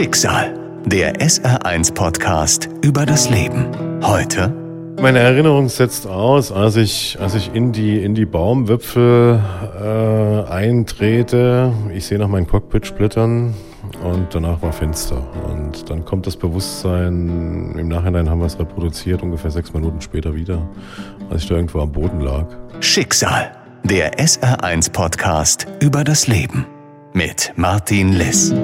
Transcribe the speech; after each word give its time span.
Schicksal. 0.00 0.54
Der 0.86 1.16
SR1-Podcast 1.16 2.70
über 2.80 3.04
das 3.04 3.28
Leben. 3.28 3.66
Heute. 4.02 4.48
Meine 4.98 5.18
Erinnerung 5.18 5.68
setzt 5.68 6.06
aus, 6.06 6.50
als 6.52 6.76
ich, 6.76 7.18
als 7.20 7.34
ich 7.34 7.54
in 7.54 7.72
die, 7.72 8.02
in 8.02 8.14
die 8.14 8.24
Baumwipfel 8.24 9.38
äh, 9.78 10.50
eintrete. 10.50 11.74
Ich 11.92 12.06
sehe 12.06 12.18
noch 12.18 12.28
mein 12.28 12.46
Cockpit 12.46 12.86
splittern 12.86 13.52
und 14.02 14.34
danach 14.34 14.62
war 14.62 14.72
finster. 14.72 15.22
Und 15.50 15.90
dann 15.90 16.06
kommt 16.06 16.26
das 16.26 16.38
Bewusstsein, 16.38 17.74
im 17.76 17.88
Nachhinein 17.88 18.30
haben 18.30 18.38
wir 18.38 18.46
es 18.46 18.58
reproduziert, 18.58 19.22
ungefähr 19.22 19.50
sechs 19.50 19.74
Minuten 19.74 20.00
später 20.00 20.34
wieder, 20.34 20.66
als 21.28 21.42
ich 21.42 21.48
da 21.50 21.56
irgendwo 21.56 21.80
am 21.80 21.92
Boden 21.92 22.22
lag. 22.22 22.46
Schicksal. 22.80 23.52
Der 23.84 24.18
SR1-Podcast 24.18 25.66
über 25.82 26.04
das 26.04 26.26
Leben. 26.26 26.64
Mit 27.12 27.52
Martin 27.56 28.14
Liss. 28.14 28.54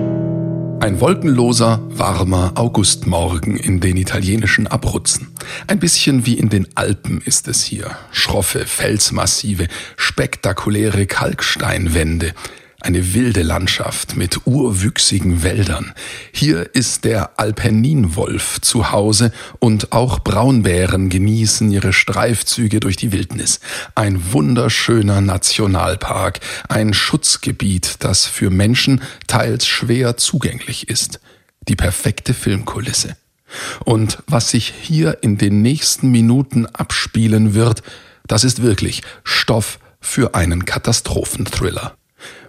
Ein 0.79 1.01
wolkenloser, 1.01 1.81
warmer 1.89 2.53
Augustmorgen 2.55 3.57
in 3.57 3.81
den 3.81 3.97
italienischen 3.97 4.67
Abruzzen. 4.67 5.29
Ein 5.67 5.81
bisschen 5.81 6.27
wie 6.27 6.39
in 6.39 6.49
den 6.49 6.69
Alpen 6.75 7.21
ist 7.23 7.49
es 7.49 7.65
hier. 7.65 7.97
Schroffe 8.13 8.67
Felsmassive, 8.67 9.69
spektakuläre 9.97 11.07
Kalksteinwände, 11.07 12.35
eine 12.81 13.15
wilde 13.15 13.43
Landschaft 13.43 14.17
mit 14.17 14.47
urwüchsigen 14.47 15.43
Wäldern. 15.43 15.95
Hier 16.33 16.75
ist 16.75 17.05
der 17.05 17.39
Alpenninwolf 17.39 18.61
zu 18.61 18.93
Hause 18.93 19.33
und 19.59 19.93
auch 19.93 20.19
Braunbären 20.21 21.09
genießen 21.09 21.71
ihre 21.71 21.93
Streifzüge 21.93 22.81
durch 22.81 22.97
die 22.97 23.13
Wildnis. 23.13 23.61
Ein 23.95 24.33
wunderschöner 24.33 25.21
Nationalpark, 25.21 26.41
ein 26.69 26.93
Schutzgebiet, 26.93 27.97
das 28.01 28.27
für 28.27 28.51
Menschen 28.51 29.01
teils 29.27 29.67
schwer 29.67 30.17
zugänglich 30.17 30.89
ist. 30.89 31.21
Die 31.69 31.77
perfekte 31.77 32.35
Filmkulisse. 32.35 33.17
Und 33.85 34.19
was 34.27 34.51
sich 34.51 34.73
hier 34.83 35.23
in 35.23 35.39
den 35.39 35.63
nächsten 35.63 36.11
Minuten 36.11 36.67
abspielen 36.67 37.55
wird, 37.55 37.83
das 38.27 38.45
ist 38.45 38.63
wirklich 38.63 39.03
Stoff 39.25 39.79
für 40.01 40.35
einen 40.35 40.65
Katastrophenthriller. 40.65 41.97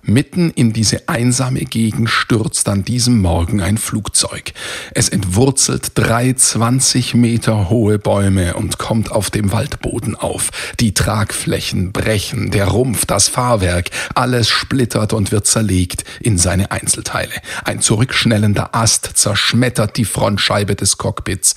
Mitten 0.10 0.52
in 0.52 0.72
diese 0.72 1.10
einsame 1.10 1.66
Gegend 1.66 2.10
stürzt 2.10 2.70
an 2.70 2.86
diesem 2.86 3.22
Morgen 3.22 3.60
ein 3.60 3.78
Flugzeug. 3.78 4.54
Es 4.94 5.10
entwurzelt 5.10 5.92
drei 5.96 6.32
20 6.32 7.14
Meter 7.14 7.70
hohe 7.70 8.00
Bäume 8.00 8.54
und 8.54 8.78
kommt 8.78 9.12
auf 9.12 9.30
dem 9.30 9.52
Waldboden 9.52 10.16
auf. 10.16 10.50
Die 10.80 10.94
Tragflächen 10.94 11.92
brechen, 11.92 12.52
der 12.52 12.70
Rumpf, 12.70 13.06
das 13.06 13.28
Fahrwerk, 13.28 13.90
alles 14.16 14.48
splittert 14.48 15.12
und 15.12 15.34
wird 15.34 15.46
zerlegt 15.46 16.06
in 16.22 16.38
seine 16.38 16.72
Einzelteile. 16.72 17.34
Ein 17.66 17.82
zurückschnellender 17.82 18.74
Ast 18.74 19.12
zerschmettert 19.16 19.98
die 19.98 20.06
Frontscheibe 20.06 20.76
des 20.76 20.98
Cockpits. 20.98 21.56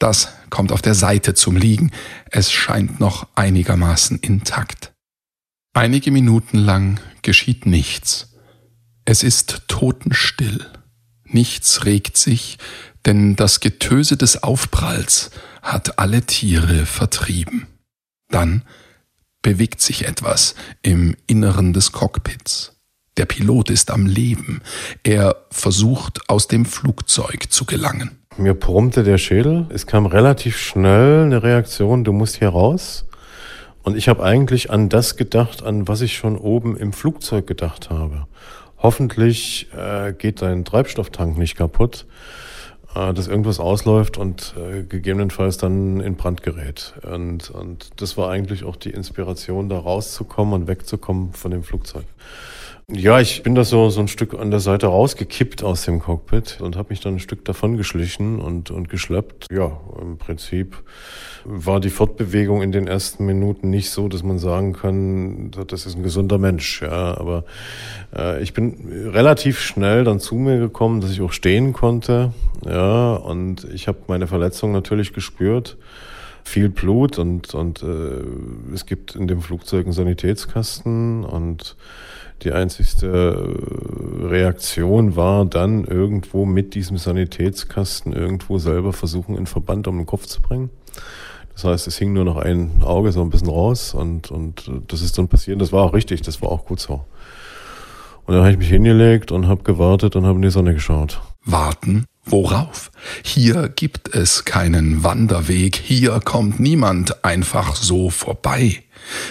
Das 0.00 0.30
kommt 0.50 0.72
auf 0.72 0.82
der 0.82 0.94
Seite 0.94 1.34
zum 1.34 1.56
Liegen. 1.56 1.92
Es 2.28 2.50
scheint 2.50 2.98
noch 2.98 3.28
einigermaßen 3.36 4.18
intakt. 4.18 4.92
Einige 5.74 6.10
Minuten 6.10 6.58
lang 6.58 6.98
geschieht 7.24 7.66
nichts. 7.66 8.32
Es 9.04 9.24
ist 9.24 9.64
totenstill. 9.66 10.64
Nichts 11.24 11.84
regt 11.84 12.16
sich, 12.16 12.58
denn 13.04 13.34
das 13.34 13.58
Getöse 13.58 14.16
des 14.16 14.44
Aufpralls 14.44 15.30
hat 15.62 15.98
alle 15.98 16.22
Tiere 16.22 16.86
vertrieben. 16.86 17.66
Dann 18.28 18.62
bewegt 19.42 19.80
sich 19.80 20.06
etwas 20.06 20.54
im 20.82 21.16
Inneren 21.26 21.72
des 21.72 21.92
Cockpits. 21.92 22.76
Der 23.16 23.26
Pilot 23.26 23.70
ist 23.70 23.90
am 23.90 24.06
Leben. 24.06 24.62
Er 25.02 25.36
versucht, 25.50 26.28
aus 26.28 26.48
dem 26.48 26.64
Flugzeug 26.64 27.50
zu 27.50 27.64
gelangen. 27.64 28.18
Mir 28.36 28.54
brummte 28.54 29.04
der 29.04 29.18
Schädel. 29.18 29.66
Es 29.70 29.86
kam 29.86 30.06
relativ 30.06 30.58
schnell 30.58 31.24
eine 31.24 31.42
Reaktion, 31.42 32.04
du 32.04 32.12
musst 32.12 32.38
hier 32.38 32.48
raus. 32.48 33.06
Und 33.84 33.96
ich 33.96 34.08
habe 34.08 34.24
eigentlich 34.24 34.70
an 34.70 34.88
das 34.88 35.16
gedacht, 35.16 35.62
an 35.62 35.86
was 35.86 36.00
ich 36.00 36.16
schon 36.16 36.38
oben 36.38 36.76
im 36.76 36.92
Flugzeug 36.94 37.46
gedacht 37.46 37.90
habe. 37.90 38.26
Hoffentlich 38.78 39.68
äh, 39.76 40.14
geht 40.14 40.40
dein 40.40 40.64
Treibstofftank 40.64 41.36
nicht 41.36 41.54
kaputt, 41.54 42.06
äh, 42.94 43.12
dass 43.12 43.28
irgendwas 43.28 43.60
ausläuft 43.60 44.16
und 44.16 44.54
äh, 44.58 44.84
gegebenenfalls 44.84 45.58
dann 45.58 46.00
in 46.00 46.16
Brand 46.16 46.42
gerät. 46.42 46.94
Und, 47.02 47.50
und 47.50 48.00
das 48.00 48.16
war 48.16 48.30
eigentlich 48.30 48.64
auch 48.64 48.76
die 48.76 48.90
Inspiration, 48.90 49.68
da 49.68 49.78
rauszukommen 49.78 50.54
und 50.54 50.66
wegzukommen 50.66 51.34
von 51.34 51.50
dem 51.50 51.62
Flugzeug. 51.62 52.06
Ja, 52.92 53.18
ich 53.18 53.42
bin 53.42 53.54
da 53.54 53.64
so, 53.64 53.88
so 53.88 54.00
ein 54.00 54.08
Stück 54.08 54.34
an 54.34 54.50
der 54.50 54.60
Seite 54.60 54.88
rausgekippt 54.88 55.64
aus 55.64 55.86
dem 55.86 56.00
Cockpit 56.00 56.60
und 56.60 56.76
habe 56.76 56.90
mich 56.90 57.00
dann 57.00 57.14
ein 57.14 57.18
Stück 57.18 57.42
davon 57.46 57.78
geschlichen 57.78 58.40
und, 58.40 58.70
und 58.70 58.90
geschleppt. 58.90 59.46
Ja, 59.50 59.80
im 60.02 60.18
Prinzip 60.18 60.76
war 61.44 61.80
die 61.80 61.88
Fortbewegung 61.88 62.60
in 62.60 62.72
den 62.72 62.86
ersten 62.86 63.24
Minuten 63.24 63.70
nicht 63.70 63.88
so, 63.88 64.08
dass 64.08 64.22
man 64.22 64.38
sagen 64.38 64.74
kann, 64.74 65.50
das 65.66 65.86
ist 65.86 65.96
ein 65.96 66.02
gesunder 66.02 66.36
Mensch. 66.36 66.82
Ja, 66.82 67.16
aber 67.16 67.44
äh, 68.14 68.42
ich 68.42 68.52
bin 68.52 69.08
relativ 69.10 69.60
schnell 69.60 70.04
dann 70.04 70.20
zu 70.20 70.34
mir 70.34 70.58
gekommen, 70.58 71.00
dass 71.00 71.10
ich 71.10 71.22
auch 71.22 71.32
stehen 71.32 71.72
konnte. 71.72 72.34
Ja, 72.66 73.14
und 73.14 73.64
ich 73.72 73.88
habe 73.88 73.98
meine 74.08 74.26
Verletzung 74.26 74.72
natürlich 74.72 75.14
gespürt 75.14 75.78
viel 76.46 76.68
Blut 76.68 77.18
und, 77.18 77.54
und 77.54 77.82
äh, 77.82 78.74
es 78.74 78.84
gibt 78.84 79.16
in 79.16 79.26
dem 79.26 79.40
Flugzeug 79.40 79.86
einen 79.86 79.94
Sanitätskasten 79.94 81.24
und 81.24 81.74
die 82.42 82.52
einzigste 82.52 83.06
äh, 83.06 84.26
Reaktion 84.26 85.16
war 85.16 85.44
dann 85.44 85.84
irgendwo 85.84 86.44
mit 86.44 86.74
diesem 86.74 86.98
Sanitätskasten 86.98 88.12
irgendwo 88.12 88.58
selber 88.58 88.92
versuchen, 88.92 89.36
einen 89.36 89.46
Verband 89.46 89.88
um 89.88 89.96
den 89.96 90.06
Kopf 90.06 90.26
zu 90.26 90.40
bringen. 90.42 90.70
Das 91.54 91.64
heißt, 91.64 91.86
es 91.86 91.98
hing 91.98 92.12
nur 92.12 92.24
noch 92.24 92.36
ein 92.36 92.82
Auge 92.82 93.12
so 93.12 93.22
ein 93.22 93.30
bisschen 93.30 93.48
raus 93.48 93.94
und, 93.94 94.30
und 94.30 94.70
das 94.88 95.02
ist 95.02 95.16
dann 95.16 95.28
passiert. 95.28 95.60
Das 95.60 95.72
war 95.72 95.84
auch 95.84 95.94
richtig, 95.94 96.22
das 96.22 96.42
war 96.42 96.50
auch 96.50 96.64
gut 96.64 96.80
so. 96.80 97.04
Und 98.26 98.34
dann 98.34 98.42
habe 98.42 98.52
ich 98.52 98.58
mich 98.58 98.68
hingelegt 98.68 99.32
und 99.32 99.46
habe 99.48 99.62
gewartet 99.62 100.16
und 100.16 100.26
habe 100.26 100.36
in 100.36 100.42
die 100.42 100.50
Sonne 100.50 100.74
geschaut. 100.74 101.20
Warten? 101.44 102.06
Worauf? 102.24 102.90
Hier 103.22 103.68
gibt 103.68 104.14
es 104.14 104.46
keinen 104.46 105.04
Wanderweg, 105.04 105.76
hier 105.76 106.20
kommt 106.24 106.58
niemand 106.58 107.22
einfach 107.22 107.76
so 107.76 108.08
vorbei. 108.08 108.82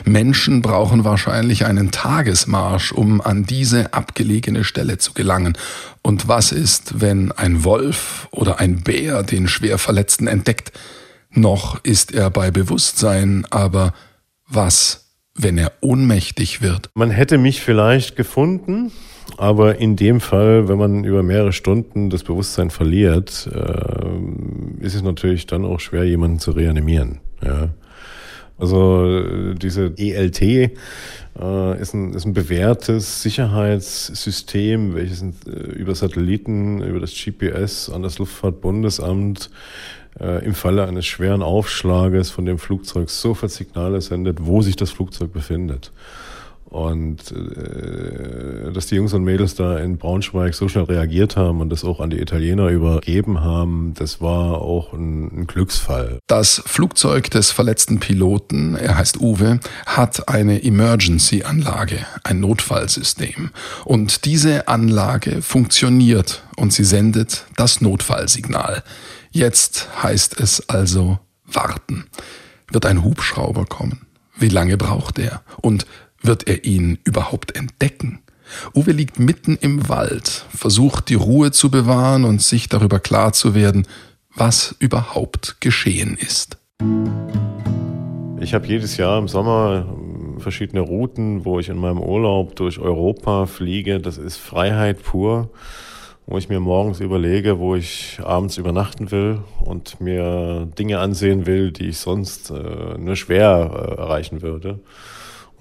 Menschen 0.05 0.61
brauchen 0.61 1.03
wahrscheinlich 1.03 1.65
einen 1.65 1.89
Tagesmarsch, 1.89 2.91
um 2.91 3.19
an 3.21 3.45
diese 3.45 3.93
abgelegene 3.93 4.63
Stelle 4.63 4.99
zu 4.99 5.13
gelangen. 5.13 5.57
Und 6.03 6.27
was 6.27 6.51
ist, 6.51 7.01
wenn 7.01 7.31
ein 7.31 7.63
Wolf 7.63 8.27
oder 8.29 8.59
ein 8.59 8.81
Bär 8.81 9.23
den 9.23 9.47
Schwerverletzten 9.47 10.27
entdeckt? 10.27 10.71
Noch 11.31 11.83
ist 11.83 12.13
er 12.13 12.29
bei 12.29 12.51
Bewusstsein, 12.51 13.47
aber 13.49 13.93
was, 14.47 15.02
wenn 15.35 15.57
er 15.57 15.71
ohnmächtig 15.81 16.61
wird? 16.61 16.89
Man 16.93 17.09
hätte 17.09 17.37
mich 17.37 17.61
vielleicht 17.61 18.15
gefunden, 18.15 18.91
aber 19.37 19.77
in 19.77 19.95
dem 19.95 20.19
Fall, 20.19 20.67
wenn 20.67 20.77
man 20.77 21.03
über 21.03 21.23
mehrere 21.23 21.53
Stunden 21.53 22.09
das 22.09 22.23
Bewusstsein 22.23 22.69
verliert, 22.69 23.49
äh, 23.53 24.85
ist 24.85 24.95
es 24.95 25.01
natürlich 25.01 25.47
dann 25.47 25.65
auch 25.65 25.79
schwer, 25.79 26.03
jemanden 26.03 26.39
zu 26.39 26.51
reanimieren. 26.51 27.19
Ja. 27.43 27.69
Also 28.57 29.05
äh, 29.05 29.55
diese 29.55 29.93
ELT 29.97 30.41
äh, 30.41 31.81
ist, 31.81 31.93
ein, 31.93 32.13
ist 32.13 32.25
ein 32.25 32.33
bewährtes 32.33 33.21
Sicherheitssystem, 33.21 34.95
welches 34.95 35.21
äh, 35.21 35.49
über 35.49 35.95
Satelliten, 35.95 36.81
über 36.81 36.99
das 36.99 37.13
GPS 37.13 37.89
an 37.89 38.03
das 38.03 38.19
Luftfahrtbundesamt 38.19 39.49
äh, 40.19 40.45
im 40.45 40.53
Falle 40.53 40.85
eines 40.87 41.05
schweren 41.05 41.41
Aufschlages 41.41 42.29
von 42.29 42.45
dem 42.45 42.59
Flugzeug 42.59 43.09
sofort 43.09 43.51
Signale 43.51 44.01
sendet, 44.01 44.45
wo 44.45 44.61
sich 44.61 44.75
das 44.75 44.91
Flugzeug 44.91 45.33
befindet. 45.33 45.91
Und 46.73 47.31
äh, 47.31 48.71
dass 48.73 48.87
die 48.87 48.95
Jungs 48.95 49.13
und 49.13 49.23
Mädels 49.23 49.53
da 49.53 49.77
in 49.77 49.99
Braunschweig 49.99 50.55
so 50.55 50.67
schnell 50.67 50.85
reagiert 50.85 51.37
haben 51.37 51.61
und 51.61 51.69
das 51.69 51.83
auch 51.83 51.99
an 51.99 52.09
die 52.09 52.19
Italiener 52.19 52.69
übergeben 52.69 53.41
haben, 53.41 53.93
das 53.93 54.21
war 54.21 54.59
auch 54.59 54.91
ein, 54.91 55.41
ein 55.41 55.45
Glücksfall. 55.45 56.17
Das 56.25 56.63
Flugzeug 56.65 57.29
des 57.29 57.51
verletzten 57.51 57.99
Piloten, 57.99 58.73
er 58.73 58.97
heißt 58.97 59.21
Uwe, 59.21 59.59
hat 59.85 60.27
eine 60.27 60.63
Emergency-Anlage, 60.63 62.07
ein 62.23 62.39
Notfallsystem. 62.39 63.51
Und 63.85 64.25
diese 64.25 64.67
Anlage 64.67 65.43
funktioniert 65.43 66.41
und 66.55 66.73
sie 66.73 66.85
sendet 66.85 67.45
das 67.55 67.81
Notfallsignal. 67.81 68.81
Jetzt 69.29 69.89
heißt 70.01 70.39
es 70.39 70.67
also 70.69 71.19
warten. 71.45 72.05
Wird 72.71 72.87
ein 72.87 73.03
Hubschrauber 73.03 73.67
kommen? 73.67 74.07
Wie 74.35 74.49
lange 74.49 74.75
braucht 74.77 75.19
er? 75.19 75.43
Und 75.61 75.85
wird 76.23 76.47
er 76.47 76.65
ihn 76.65 76.97
überhaupt 77.03 77.55
entdecken? 77.55 78.19
Uwe 78.75 78.91
liegt 78.91 79.19
mitten 79.19 79.57
im 79.59 79.89
Wald, 79.89 80.45
versucht 80.55 81.09
die 81.09 81.15
Ruhe 81.15 81.51
zu 81.51 81.69
bewahren 81.71 82.23
und 82.25 82.41
sich 82.41 82.69
darüber 82.69 82.99
klar 82.99 83.33
zu 83.33 83.55
werden, 83.55 83.87
was 84.35 84.75
überhaupt 84.79 85.61
geschehen 85.61 86.17
ist. 86.19 86.57
Ich 88.39 88.53
habe 88.53 88.67
jedes 88.67 88.97
Jahr 88.97 89.19
im 89.19 89.27
Sommer 89.27 89.85
ähm, 89.87 90.39
verschiedene 90.39 90.81
Routen, 90.81 91.45
wo 91.45 91.59
ich 91.59 91.69
in 91.69 91.77
meinem 91.77 91.99
Urlaub 91.99 92.55
durch 92.55 92.79
Europa 92.79 93.45
fliege. 93.45 93.99
Das 93.99 94.17
ist 94.17 94.37
Freiheit 94.37 95.01
pur. 95.03 95.49
wo 96.25 96.37
ich 96.37 96.47
mir 96.47 96.59
morgens 96.59 97.01
überlege, 97.01 97.59
wo 97.59 97.75
ich 97.75 98.19
abends 98.23 98.57
übernachten 98.57 99.11
will 99.11 99.39
und 99.59 99.99
mir 99.99 100.67
Dinge 100.77 100.99
ansehen 100.99 101.45
will, 101.45 101.71
die 101.71 101.89
ich 101.89 101.97
sonst 101.97 102.49
äh, 102.49 102.97
nur 102.97 103.15
schwer 103.15 103.95
äh, 103.97 104.01
erreichen 104.01 104.41
würde. 104.41 104.79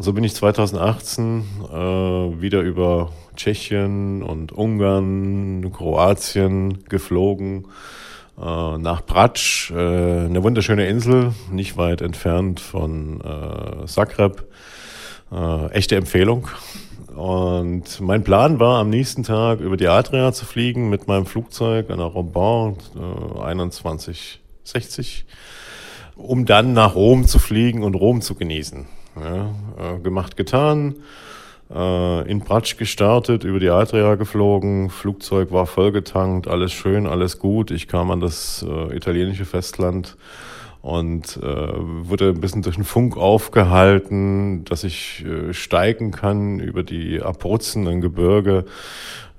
So 0.03 0.13
bin 0.13 0.25
ich 0.25 0.35
2018 0.35 1.45
äh, 1.71 1.77
wieder 1.77 2.61
über 2.63 3.13
Tschechien 3.37 4.25
und 4.25 4.51
Ungarn, 4.51 5.71
Kroatien 5.73 6.83
geflogen 6.89 7.69
äh, 8.37 8.79
nach 8.79 9.03
Bratsch, 9.03 9.71
äh, 9.71 9.77
eine 9.77 10.43
wunderschöne 10.43 10.89
Insel, 10.89 11.35
nicht 11.53 11.77
weit 11.77 12.01
entfernt 12.01 12.59
von 12.59 13.21
äh, 13.21 13.87
Zagreb. 13.87 14.45
Äh, 15.31 15.67
echte 15.71 15.95
Empfehlung. 15.95 16.49
Und 17.15 18.01
mein 18.01 18.25
Plan 18.25 18.59
war, 18.59 18.81
am 18.81 18.91
nächsten 18.91 19.23
Tag 19.23 19.61
über 19.61 19.77
die 19.77 19.87
Adria 19.87 20.33
zu 20.33 20.45
fliegen 20.45 20.91
mit 20.91 21.07
meinem 21.07 21.27
Flugzeug, 21.27 21.93
einer 21.93 22.07
Robin 22.07 22.75
äh, 22.97 23.71
2160, 23.71 25.27
um 26.17 26.45
dann 26.45 26.73
nach 26.73 26.97
Rom 26.97 27.25
zu 27.29 27.39
fliegen 27.39 27.85
und 27.85 27.95
Rom 27.95 28.21
zu 28.21 28.35
genießen. 28.35 28.89
Ja, 29.21 29.55
äh, 29.79 29.99
gemacht, 30.01 30.37
getan. 30.37 30.97
Äh, 31.75 32.31
in 32.31 32.41
Bratsch 32.41 32.77
gestartet, 32.77 33.45
über 33.45 33.59
die 33.59 33.71
Adria 33.71 34.15
geflogen, 34.15 34.91
Flugzeug 34.91 35.53
war 35.53 35.67
vollgetankt, 35.67 36.49
alles 36.49 36.73
schön, 36.73 37.07
alles 37.07 37.39
gut. 37.39 37.71
Ich 37.71 37.89
kam 37.89 38.11
an 38.11 38.21
das 38.21 38.65
äh, 38.69 38.97
italienische 38.97 39.45
Festland 39.45 40.17
und 40.83 41.39
äh, 41.43 41.47
wurde 41.47 42.31
ein 42.31 42.41
bisschen 42.41 42.63
durch 42.63 42.75
den 42.75 42.85
Funk 42.85 43.17
aufgehalten, 43.17 44.65
dass 44.65 44.85
ich 44.85 45.25
äh, 45.25 45.55
steigen 45.55 46.11
kann 46.11 46.59
über 46.59 46.83
die 46.83 47.23
abrutzenden 47.23 48.01
Gebirge, 48.01 48.65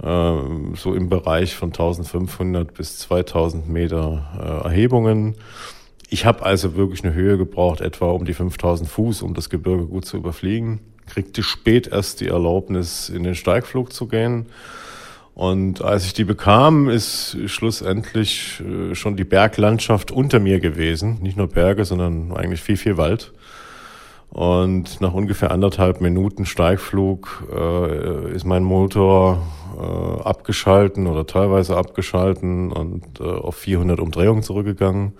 äh, 0.02 0.32
so 0.76 0.96
im 0.96 1.10
Bereich 1.10 1.56
von 1.56 1.70
1500 1.70 2.74
bis 2.74 2.98
2000 3.00 3.70
Meter 3.70 4.64
äh, 4.64 4.68
Erhebungen. 4.68 5.36
Ich 6.10 6.26
habe 6.26 6.44
also 6.44 6.76
wirklich 6.76 7.04
eine 7.04 7.14
Höhe 7.14 7.38
gebraucht, 7.38 7.82
etwa 7.82 8.12
um 8.12 8.26
die 8.26 8.34
5000 8.34 8.90
Fuß, 8.90 9.22
um 9.22 9.34
das 9.34 9.50
Gebirge 9.50 9.86
gut 9.86 10.06
zu 10.06 10.18
überfliegen. 10.18 10.80
Kriegte 11.08 11.44
spät 11.44 11.88
erst 11.88 12.22
die 12.22 12.28
Erlaubnis, 12.28 13.10
in 13.10 13.24
den 13.24 13.36
Steigflug 13.36 13.92
zu 13.92 14.08
gehen 14.08 14.48
und 15.36 15.82
als 15.82 16.06
ich 16.06 16.14
die 16.14 16.26
bekam, 16.26 16.90
ist 16.90 17.38
schlussendlich 17.48 18.62
äh, 18.62 18.94
schon 18.94 19.16
die 19.16 19.24
Berglandschaft 19.24 20.12
unter 20.12 20.40
mir 20.40 20.60
gewesen. 20.60 21.20
Nicht 21.22 21.38
nur 21.38 21.48
Berge, 21.48 21.86
sondern 21.86 22.32
eigentlich 22.34 22.62
viel, 22.62 22.78
viel 22.78 22.98
Wald. 22.98 23.34
Und 24.30 25.02
nach 25.02 25.14
ungefähr 25.14 25.52
anderthalb 25.52 26.02
Minuten 26.02 26.46
Steigflug 26.46 27.48
äh, 27.52 28.34
ist 28.34 28.46
mein 28.46 28.64
Motor 28.64 29.42
äh, 29.80 30.22
abgeschalten 30.22 31.08
oder 31.08 31.26
teilweise 31.26 31.78
abgeschalten 31.78 32.72
und 32.72 33.20
äh, 33.20 33.24
auf 33.24 33.56
400 33.56 34.00
Umdrehungen 34.00 34.44
zurückgegangen. 34.44 35.14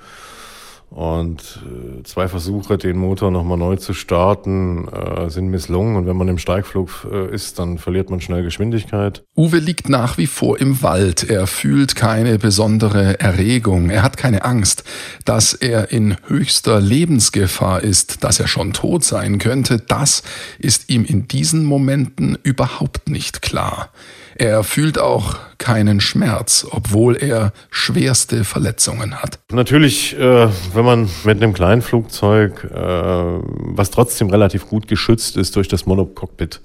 Und 0.94 1.60
äh, 1.66 2.04
zwei 2.04 2.28
Versuche, 2.28 2.78
den 2.78 2.98
Motor 2.98 3.32
nochmal 3.32 3.58
neu 3.58 3.78
zu 3.78 3.96
starten, 3.96 4.88
äh, 4.90 5.28
sind 5.32 5.48
misslungen. 5.48 5.96
Und 5.96 6.06
wenn 6.06 6.16
man 6.16 6.28
im 6.28 6.38
Steigflug 6.38 7.08
äh, 7.12 7.34
ist, 7.34 7.58
dann 7.58 7.80
verliert 7.80 8.12
man 8.12 8.22
schnell 8.22 8.44
Geschwindigkeit. 8.44 9.24
Uwe 9.36 9.58
liegt 9.58 9.90
nach 9.90 10.20
wie 10.20 10.28
vor 10.28 10.60
im 10.60 10.84
Wald. 10.84 11.28
Er 11.28 11.48
fühlt 11.48 11.96
keine 11.96 12.38
besondere 12.38 13.20
Erregung. 13.20 13.90
Er 13.90 14.04
hat 14.04 14.18
keine 14.18 14.46
Angst, 14.46 14.84
dass 15.26 15.56
er 15.56 15.92
in 15.92 16.16
höchster 16.28 16.80
Lebensgefahr 16.80 17.82
ist, 17.82 18.24
dass 18.24 18.40
er 18.40 18.48
schon 18.48 18.72
tot 18.74 19.04
sein 19.04 19.40
könnte. 19.40 19.80
Das 19.80 20.22
ist 20.60 20.92
ihm 20.92 21.06
in 21.06 21.28
diesen 21.28 21.66
Momenten 21.66 22.38
überhaupt 22.44 23.10
nicht 23.10 23.42
klar. 23.42 23.90
Er 24.36 24.64
fühlt 24.64 25.00
auch 25.00 25.38
keinen 25.58 26.02
Schmerz, 26.02 26.66
obwohl 26.70 27.16
er 27.16 27.54
schwerste 27.70 28.44
Verletzungen 28.44 29.16
hat. 29.16 29.40
Natürlich, 29.52 30.18
äh, 30.18 30.48
wenn 30.74 30.86
man 30.86 31.10
mit 31.24 31.42
einem 31.42 31.54
kleinen 31.54 31.82
Flugzeug, 31.82 32.64
äh, 32.64 32.78
was 32.78 33.92
trotzdem 33.92 34.30
relativ 34.30 34.68
gut 34.68 34.88
geschützt 34.88 35.38
ist 35.38 35.56
durch 35.56 35.68
das 35.68 35.86
Monocockpit, 35.86 36.62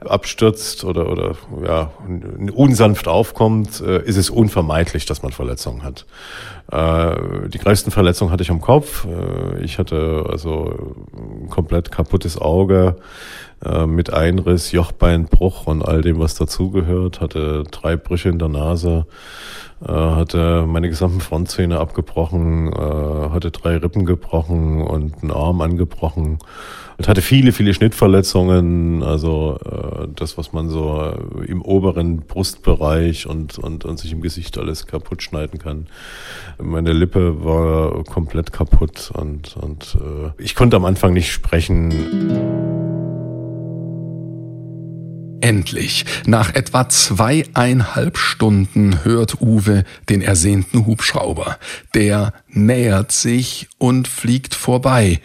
abstürzt 0.00 0.84
oder, 0.84 1.10
oder 1.10 1.36
ja, 1.64 1.90
unsanft 2.52 3.08
aufkommt, 3.08 3.80
äh, 3.80 4.02
ist 4.04 4.16
es 4.16 4.30
unvermeidlich, 4.30 5.06
dass 5.06 5.22
man 5.22 5.32
Verletzungen 5.32 5.82
hat. 5.82 6.06
Äh, 6.70 7.48
die 7.48 7.58
größten 7.58 7.92
Verletzungen 7.92 8.32
hatte 8.32 8.42
ich 8.42 8.50
am 8.50 8.60
Kopf. 8.60 9.06
Äh, 9.06 9.64
ich 9.64 9.78
hatte 9.78 10.26
also 10.28 10.96
ein 11.16 11.48
komplett 11.48 11.92
kaputtes 11.92 12.40
Auge 12.40 12.96
äh, 13.64 13.86
mit 13.86 14.12
Einriss, 14.12 14.72
Jochbeinbruch 14.72 15.66
und 15.66 15.82
all 15.82 16.02
dem, 16.02 16.18
was 16.18 16.34
dazugehört, 16.34 17.20
hatte 17.20 17.64
drei 17.70 17.96
Brüche 17.96 18.15
in 18.24 18.38
der 18.38 18.48
Nase, 18.48 19.06
äh, 19.86 19.92
hatte 19.92 20.64
meine 20.66 20.88
gesamten 20.88 21.20
Frontzähne 21.20 21.78
abgebrochen, 21.78 22.72
äh, 22.72 23.30
hatte 23.30 23.50
drei 23.50 23.76
Rippen 23.76 24.06
gebrochen 24.06 24.80
und 24.80 25.22
einen 25.22 25.32
Arm 25.32 25.60
angebrochen. 25.60 26.38
Und 26.98 27.08
hatte 27.08 27.20
viele, 27.20 27.52
viele 27.52 27.74
Schnittverletzungen, 27.74 29.02
also 29.02 29.58
äh, 29.62 30.08
das, 30.16 30.38
was 30.38 30.54
man 30.54 30.70
so 30.70 31.12
im 31.46 31.60
oberen 31.60 32.22
Brustbereich 32.22 33.26
und, 33.26 33.58
und, 33.58 33.84
und 33.84 33.98
sich 33.98 34.12
im 34.12 34.22
Gesicht 34.22 34.56
alles 34.56 34.86
kaputt 34.86 35.22
schneiden 35.22 35.58
kann. 35.58 35.88
Meine 36.58 36.94
Lippe 36.94 37.44
war 37.44 38.02
komplett 38.04 38.50
kaputt 38.50 39.12
und, 39.12 39.58
und 39.58 39.98
äh, 40.00 40.42
ich 40.42 40.54
konnte 40.54 40.76
am 40.76 40.86
Anfang 40.86 41.12
nicht 41.12 41.30
sprechen. 41.30 42.65
Endlich, 45.46 46.04
nach 46.26 46.56
etwa 46.56 46.88
zweieinhalb 46.88 48.18
Stunden 48.18 49.04
hört 49.04 49.40
Uwe 49.40 49.84
den 50.08 50.20
ersehnten 50.20 50.86
Hubschrauber. 50.86 51.56
Der 51.94 52.32
nähert 52.48 53.12
sich 53.12 53.68
und 53.78 54.08
fliegt 54.08 54.56
vorbei 54.56 55.20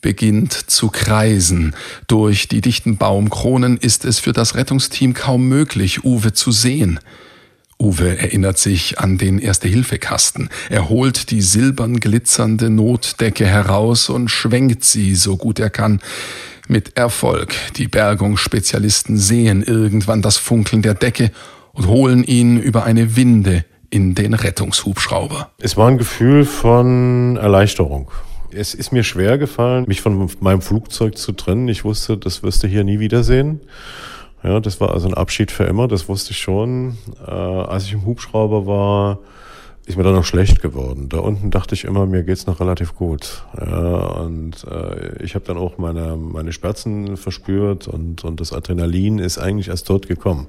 beginnt 0.00 0.54
zu 0.54 0.88
kreisen. 0.88 1.76
Durch 2.08 2.48
die 2.48 2.62
dichten 2.62 2.96
Baumkronen 2.96 3.76
ist 3.76 4.04
es 4.04 4.18
für 4.18 4.32
das 4.32 4.56
Rettungsteam 4.56 5.14
kaum 5.14 5.46
möglich, 5.46 6.04
Uwe 6.04 6.32
zu 6.32 6.50
sehen. 6.50 6.98
Uwe 7.78 8.18
erinnert 8.18 8.58
sich 8.58 8.98
an 8.98 9.18
den 9.18 9.38
Erste-Hilfe-Kasten. 9.38 10.48
Er 10.68 10.88
holt 10.88 11.30
die 11.30 11.42
silbern 11.42 12.00
glitzernde 12.00 12.70
Notdecke 12.70 13.46
heraus 13.46 14.08
und 14.08 14.30
schwenkt 14.30 14.84
sie, 14.84 15.14
so 15.14 15.36
gut 15.36 15.60
er 15.60 15.70
kann. 15.70 16.00
Mit 16.70 16.96
Erfolg. 16.96 17.52
Die 17.78 17.88
Bergungsspezialisten 17.88 19.16
sehen 19.16 19.64
irgendwann 19.64 20.22
das 20.22 20.36
Funkeln 20.36 20.82
der 20.82 20.94
Decke 20.94 21.32
und 21.72 21.88
holen 21.88 22.22
ihn 22.22 22.60
über 22.60 22.84
eine 22.84 23.16
Winde 23.16 23.64
in 23.90 24.14
den 24.14 24.34
Rettungshubschrauber. 24.34 25.50
Es 25.58 25.76
war 25.76 25.88
ein 25.88 25.98
Gefühl 25.98 26.44
von 26.44 27.36
Erleichterung. 27.38 28.12
Es 28.52 28.74
ist 28.74 28.92
mir 28.92 29.02
schwer 29.02 29.36
gefallen, 29.36 29.86
mich 29.88 30.00
von 30.00 30.30
meinem 30.38 30.62
Flugzeug 30.62 31.18
zu 31.18 31.32
trennen. 31.32 31.66
Ich 31.66 31.84
wusste, 31.84 32.16
das 32.16 32.44
wirst 32.44 32.62
du 32.62 32.68
hier 32.68 32.84
nie 32.84 33.00
wiedersehen. 33.00 33.62
Ja, 34.44 34.60
das 34.60 34.80
war 34.80 34.94
also 34.94 35.08
ein 35.08 35.14
Abschied 35.14 35.50
für 35.50 35.64
immer, 35.64 35.88
das 35.88 36.08
wusste 36.08 36.30
ich 36.30 36.38
schon. 36.38 36.98
Äh, 37.26 37.32
als 37.32 37.86
ich 37.86 37.94
im 37.94 38.04
Hubschrauber 38.04 38.66
war, 38.66 39.18
ist 39.86 39.96
mir 39.96 40.04
dann 40.04 40.14
noch 40.14 40.24
schlecht 40.24 40.62
geworden. 40.62 41.08
Da 41.08 41.18
unten 41.18 41.50
dachte 41.50 41.74
ich 41.74 41.84
immer, 41.84 42.06
mir 42.06 42.22
geht's 42.22 42.46
noch 42.46 42.60
relativ 42.60 42.94
gut. 42.94 43.44
Ja, 43.58 44.06
und 44.20 44.64
äh, 44.64 45.22
ich 45.22 45.34
habe 45.34 45.44
dann 45.44 45.56
auch 45.56 45.78
meine, 45.78 46.16
meine 46.16 46.52
Schmerzen 46.52 47.16
verspürt 47.16 47.88
und, 47.88 48.24
und 48.24 48.40
das 48.40 48.52
Adrenalin 48.52 49.18
ist 49.18 49.38
eigentlich 49.38 49.68
erst 49.68 49.88
dort 49.88 50.06
gekommen. 50.06 50.46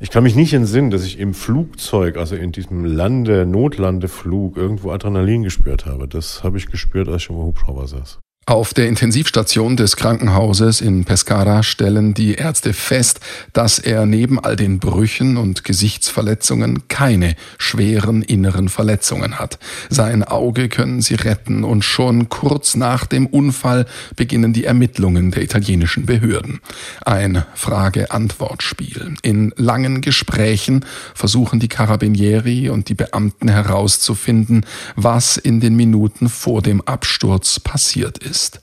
Ich 0.00 0.10
kann 0.10 0.24
mich 0.24 0.34
nicht 0.34 0.52
entsinnen, 0.52 0.90
dass 0.90 1.04
ich 1.04 1.20
im 1.20 1.32
Flugzeug, 1.32 2.16
also 2.16 2.34
in 2.34 2.50
diesem 2.50 2.84
Lande, 2.84 3.46
Notlandeflug, 3.46 4.56
irgendwo 4.56 4.90
Adrenalin 4.90 5.44
gespürt 5.44 5.86
habe. 5.86 6.08
Das 6.08 6.42
habe 6.42 6.58
ich 6.58 6.66
gespürt, 6.66 7.08
als 7.08 7.22
ich 7.22 7.30
im 7.30 7.36
Hubschrauber 7.36 7.86
saß. 7.86 8.18
Auf 8.44 8.74
der 8.74 8.88
Intensivstation 8.88 9.76
des 9.76 9.94
Krankenhauses 9.94 10.80
in 10.80 11.04
Pescara 11.04 11.62
stellen 11.62 12.12
die 12.12 12.34
Ärzte 12.34 12.72
fest, 12.72 13.20
dass 13.52 13.78
er 13.78 14.04
neben 14.04 14.40
all 14.40 14.56
den 14.56 14.80
Brüchen 14.80 15.36
und 15.36 15.62
Gesichtsverletzungen 15.62 16.88
keine 16.88 17.36
schweren 17.56 18.20
inneren 18.20 18.68
Verletzungen 18.68 19.38
hat. 19.38 19.60
Sein 19.90 20.24
Auge 20.24 20.68
können 20.68 21.02
sie 21.02 21.14
retten 21.14 21.62
und 21.62 21.84
schon 21.84 22.30
kurz 22.30 22.74
nach 22.74 23.06
dem 23.06 23.28
Unfall 23.28 23.86
beginnen 24.16 24.52
die 24.52 24.64
Ermittlungen 24.64 25.30
der 25.30 25.44
italienischen 25.44 26.04
Behörden. 26.04 26.58
Ein 27.06 27.44
Frage-Antwort-Spiel. 27.54 29.14
In 29.22 29.54
langen 29.56 30.00
Gesprächen 30.00 30.84
versuchen 31.14 31.60
die 31.60 31.68
Carabinieri 31.68 32.70
und 32.70 32.88
die 32.88 32.94
Beamten 32.94 33.46
herauszufinden, 33.46 34.66
was 34.96 35.36
in 35.36 35.60
den 35.60 35.76
Minuten 35.76 36.28
vor 36.28 36.60
dem 36.60 36.80
Absturz 36.80 37.60
passiert 37.60 38.18
ist 38.18 38.31
ist. 38.32 38.62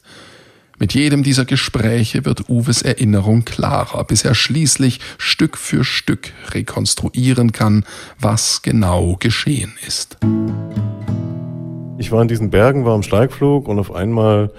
Mit 0.79 0.93
jedem 0.95 1.21
dieser 1.21 1.45
Gespräche 1.45 2.25
wird 2.25 2.49
Uwes 2.49 2.81
Erinnerung 2.81 3.45
klarer, 3.45 4.03
bis 4.03 4.25
er 4.25 4.33
schließlich 4.33 4.99
Stück 5.19 5.57
für 5.57 5.83
Stück 5.83 6.31
rekonstruieren 6.53 7.51
kann, 7.51 7.83
was 8.17 8.63
genau 8.63 9.17
geschehen 9.19 9.73
ist. 9.85 10.17
Ich 11.99 12.11
war 12.11 12.23
in 12.23 12.29
diesen 12.29 12.49
Bergen, 12.49 12.83
war 12.85 12.95
im 12.95 13.03
Steigflug 13.03 13.67
und 13.67 13.77
auf 13.77 13.93
einmal 13.93 14.51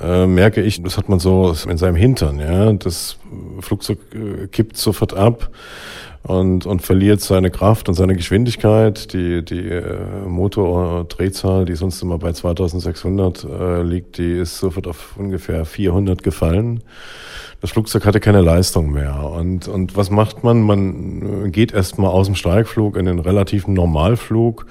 äh, 0.00 0.26
merke 0.26 0.62
ich, 0.62 0.82
das 0.82 0.96
hat 0.96 1.08
man 1.08 1.20
so 1.20 1.54
in 1.68 1.76
seinem 1.76 1.96
Hintern, 1.96 2.40
ja, 2.40 2.72
das 2.72 3.18
Flugzeug 3.60 3.98
äh, 4.14 4.48
kippt 4.48 4.76
sofort 4.76 5.14
ab 5.14 5.50
und, 6.22 6.66
und 6.66 6.82
verliert 6.82 7.20
seine 7.20 7.50
Kraft 7.50 7.88
und 7.88 7.94
seine 7.94 8.14
Geschwindigkeit. 8.14 9.12
Die, 9.12 9.44
die 9.44 9.68
äh, 9.68 10.26
Motordrehzahl, 10.26 11.64
die 11.64 11.74
sonst 11.74 12.02
immer 12.02 12.18
bei 12.18 12.32
2600 12.32 13.44
äh, 13.44 13.82
liegt, 13.82 14.18
die 14.18 14.38
ist 14.38 14.58
sofort 14.58 14.86
auf 14.86 15.16
ungefähr 15.16 15.64
400 15.64 16.22
gefallen. 16.22 16.82
Das 17.60 17.70
Flugzeug 17.70 18.06
hatte 18.06 18.20
keine 18.20 18.40
Leistung 18.40 18.90
mehr. 18.90 19.22
Und, 19.22 19.68
und 19.68 19.96
was 19.96 20.10
macht 20.10 20.44
man? 20.44 20.62
Man 20.62 21.52
geht 21.52 21.72
erstmal 21.72 22.10
aus 22.10 22.26
dem 22.26 22.34
Steigflug 22.34 22.96
in 22.96 23.04
den 23.04 23.18
relativen 23.18 23.74
Normalflug 23.74 24.66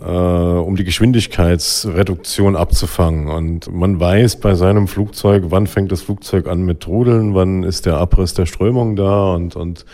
äh, 0.00 0.10
um 0.10 0.76
die 0.76 0.84
Geschwindigkeitsreduktion 0.84 2.56
abzufangen. 2.56 3.28
Und 3.28 3.72
man 3.72 3.98
weiß 3.98 4.40
bei 4.40 4.54
seinem 4.54 4.88
Flugzeug, 4.88 5.44
wann 5.48 5.66
fängt 5.66 5.92
das 5.92 6.02
Flugzeug 6.02 6.46
an 6.46 6.62
mit 6.64 6.80
Trudeln, 6.80 7.34
wann 7.34 7.62
ist 7.62 7.86
der 7.86 7.96
Abriss 7.96 8.34
der 8.34 8.46
Strömung 8.46 8.96
da 8.96 9.34
und, 9.34 9.56
und 9.56 9.84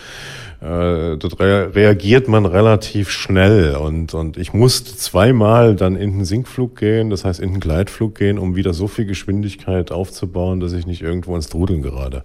äh, 0.65 1.19
dort 1.19 1.39
re 1.41 1.75
reagiert 1.75 2.27
man 2.27 2.47
relativ 2.47 3.11
schnell. 3.11 3.77
Und, 3.77 4.15
und 4.15 4.39
ich 4.39 4.55
musste 4.55 4.97
zweimal 4.97 5.77
dann 5.77 5.95
in 5.95 6.13
den 6.13 6.25
Sinkflug 6.25 6.77
gehen, 6.77 7.11
das 7.11 7.25
heißt 7.27 7.39
in 7.39 7.53
den 7.53 7.61
Gleitflug 7.61 8.15
gehen, 8.15 8.39
um 8.39 8.57
wieder 8.57 8.73
so 8.73 8.89
viel 8.89 9.05
Geschwindigkeit 9.05 9.93
aufzubauen, 9.93 10.61
dass 10.61 10.73
ich 10.73 10.87
nicht 10.87 11.03
irgendwo 11.03 11.37
ins 11.37 11.51
Trudeln 11.51 11.83
gerate. 11.83 12.25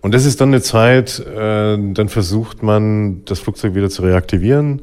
Und 0.00 0.14
das 0.14 0.24
ist 0.24 0.40
dann 0.40 0.48
eine 0.48 0.62
Zeit, 0.62 1.20
äh, 1.20 1.78
dann 1.78 2.08
versucht 2.08 2.64
man, 2.64 3.24
das 3.24 3.38
Flugzeug 3.38 3.76
wieder 3.76 3.88
zu 3.88 4.02
reaktivieren. 4.02 4.82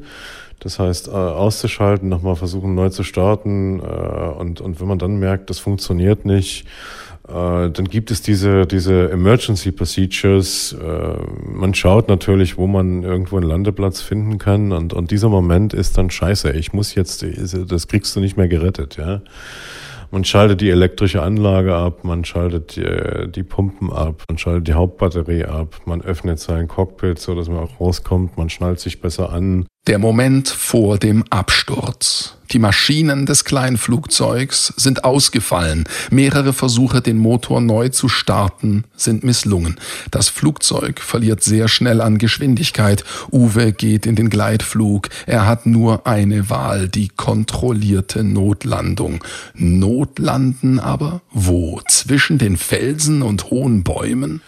Das 0.58 0.78
heißt, 0.78 1.08
äh, 1.08 1.10
auszuschalten, 1.10 2.08
nochmal 2.08 2.36
versuchen 2.36 2.74
neu 2.74 2.88
zu 2.88 3.02
starten. 3.02 3.80
Äh, 3.80 3.82
und, 3.82 4.62
und 4.62 4.80
wenn 4.80 4.88
man 4.88 4.98
dann 4.98 5.16
merkt, 5.16 5.50
das 5.50 5.58
funktioniert 5.58 6.24
nicht, 6.24 6.64
dann 7.32 7.88
gibt 7.88 8.10
es 8.10 8.22
diese, 8.22 8.66
diese 8.66 9.10
Emergency 9.10 9.72
Procedures. 9.72 10.72
Äh, 10.74 11.16
man 11.46 11.74
schaut 11.74 12.08
natürlich, 12.08 12.58
wo 12.58 12.66
man 12.66 13.02
irgendwo 13.02 13.36
einen 13.36 13.46
Landeplatz 13.46 14.02
finden 14.02 14.38
kann. 14.38 14.72
Und, 14.72 14.92
und 14.92 15.10
dieser 15.10 15.28
Moment 15.28 15.72
ist 15.74 15.96
dann 15.98 16.10
scheiße. 16.10 16.52
Ich 16.52 16.72
muss 16.72 16.94
jetzt, 16.94 17.24
das 17.68 17.88
kriegst 17.88 18.14
du 18.14 18.20
nicht 18.20 18.36
mehr 18.36 18.48
gerettet, 18.48 18.96
ja. 18.96 19.22
Man 20.10 20.24
schaltet 20.24 20.60
die 20.60 20.68
elektrische 20.68 21.22
Anlage 21.22 21.74
ab, 21.74 22.04
man 22.04 22.26
schaltet 22.26 22.76
die, 22.76 23.30
die, 23.30 23.42
Pumpen 23.42 23.90
ab, 23.90 24.22
man 24.28 24.36
schaltet 24.36 24.68
die 24.68 24.74
Hauptbatterie 24.74 25.46
ab, 25.46 25.80
man 25.86 26.02
öffnet 26.02 26.38
sein 26.38 26.68
Cockpit, 26.68 27.18
so 27.18 27.34
dass 27.34 27.48
man 27.48 27.60
auch 27.60 27.80
rauskommt, 27.80 28.36
man 28.36 28.50
schnallt 28.50 28.78
sich 28.78 29.00
besser 29.00 29.32
an, 29.32 29.64
der 29.86 29.98
Moment 29.98 30.48
vor 30.48 30.96
dem 30.98 31.24
Absturz. 31.30 32.34
Die 32.52 32.58
Maschinen 32.58 33.24
des 33.24 33.44
Kleinflugzeugs 33.44 34.74
sind 34.76 35.04
ausgefallen. 35.04 35.84
Mehrere 36.10 36.52
Versuche, 36.52 37.00
den 37.00 37.18
Motor 37.18 37.62
neu 37.62 37.88
zu 37.88 38.08
starten, 38.08 38.84
sind 38.94 39.24
misslungen. 39.24 39.80
Das 40.10 40.28
Flugzeug 40.28 41.00
verliert 41.00 41.42
sehr 41.42 41.66
schnell 41.68 42.02
an 42.02 42.18
Geschwindigkeit. 42.18 43.04
Uwe 43.32 43.72
geht 43.72 44.04
in 44.04 44.16
den 44.16 44.28
Gleitflug. 44.28 45.08
Er 45.26 45.46
hat 45.46 45.64
nur 45.64 46.06
eine 46.06 46.50
Wahl, 46.50 46.88
die 46.88 47.08
kontrollierte 47.08 48.22
Notlandung. 48.22 49.24
Notlanden 49.54 50.78
aber 50.78 51.22
wo? 51.32 51.80
Zwischen 51.88 52.36
den 52.36 52.58
Felsen 52.58 53.22
und 53.22 53.50
hohen 53.50 53.82
Bäumen? 53.82 54.42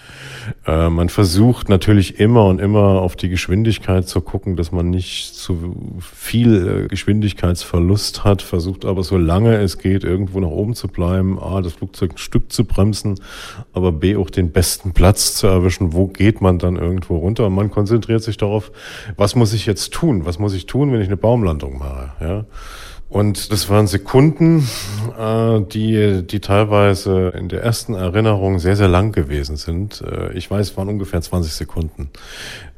Äh, 0.66 0.88
man 0.88 1.08
versucht 1.08 1.68
natürlich 1.68 2.18
immer 2.20 2.46
und 2.46 2.60
immer 2.60 3.00
auf 3.00 3.16
die 3.16 3.28
Geschwindigkeit 3.28 4.08
zu 4.08 4.20
gucken, 4.20 4.56
dass 4.56 4.72
man 4.72 4.90
nicht 4.90 5.34
zu 5.34 6.00
viel 6.02 6.84
äh, 6.84 6.88
Geschwindigkeitsverlust 6.88 8.24
hat, 8.24 8.42
versucht 8.42 8.84
aber 8.84 9.02
solange 9.02 9.56
es 9.56 9.78
geht, 9.78 10.04
irgendwo 10.04 10.40
nach 10.40 10.48
oben 10.48 10.74
zu 10.74 10.88
bleiben, 10.88 11.38
A, 11.38 11.60
das 11.60 11.74
Flugzeug 11.74 12.12
ein 12.12 12.18
Stück 12.18 12.52
zu 12.52 12.64
bremsen, 12.64 13.16
aber 13.72 13.92
B, 13.92 14.16
auch 14.16 14.30
den 14.30 14.52
besten 14.52 14.92
Platz 14.92 15.34
zu 15.34 15.46
erwischen, 15.46 15.92
wo 15.92 16.06
geht 16.06 16.40
man 16.40 16.58
dann 16.58 16.76
irgendwo 16.76 17.16
runter. 17.16 17.46
Und 17.46 17.54
man 17.54 17.70
konzentriert 17.70 18.22
sich 18.22 18.36
darauf, 18.36 18.72
was 19.16 19.34
muss 19.34 19.52
ich 19.52 19.66
jetzt 19.66 19.92
tun? 19.92 20.26
Was 20.26 20.38
muss 20.38 20.54
ich 20.54 20.66
tun, 20.66 20.92
wenn 20.92 21.00
ich 21.00 21.08
eine 21.08 21.16
Baumlandung 21.16 21.78
mache? 21.78 22.12
Ja. 22.20 22.44
Und 23.14 23.50
das 23.52 23.70
waren 23.70 23.86
Sekunden, 23.86 24.68
äh, 25.16 25.60
die, 25.60 26.26
die 26.26 26.40
teilweise 26.40 27.28
in 27.28 27.48
der 27.48 27.62
ersten 27.62 27.94
Erinnerung 27.94 28.58
sehr, 28.58 28.74
sehr 28.74 28.88
lang 28.88 29.12
gewesen 29.12 29.54
sind. 29.54 30.00
Äh, 30.00 30.32
ich 30.32 30.50
weiß, 30.50 30.70
es 30.70 30.76
waren 30.76 30.88
ungefähr 30.88 31.20
20 31.20 31.52
Sekunden, 31.52 32.10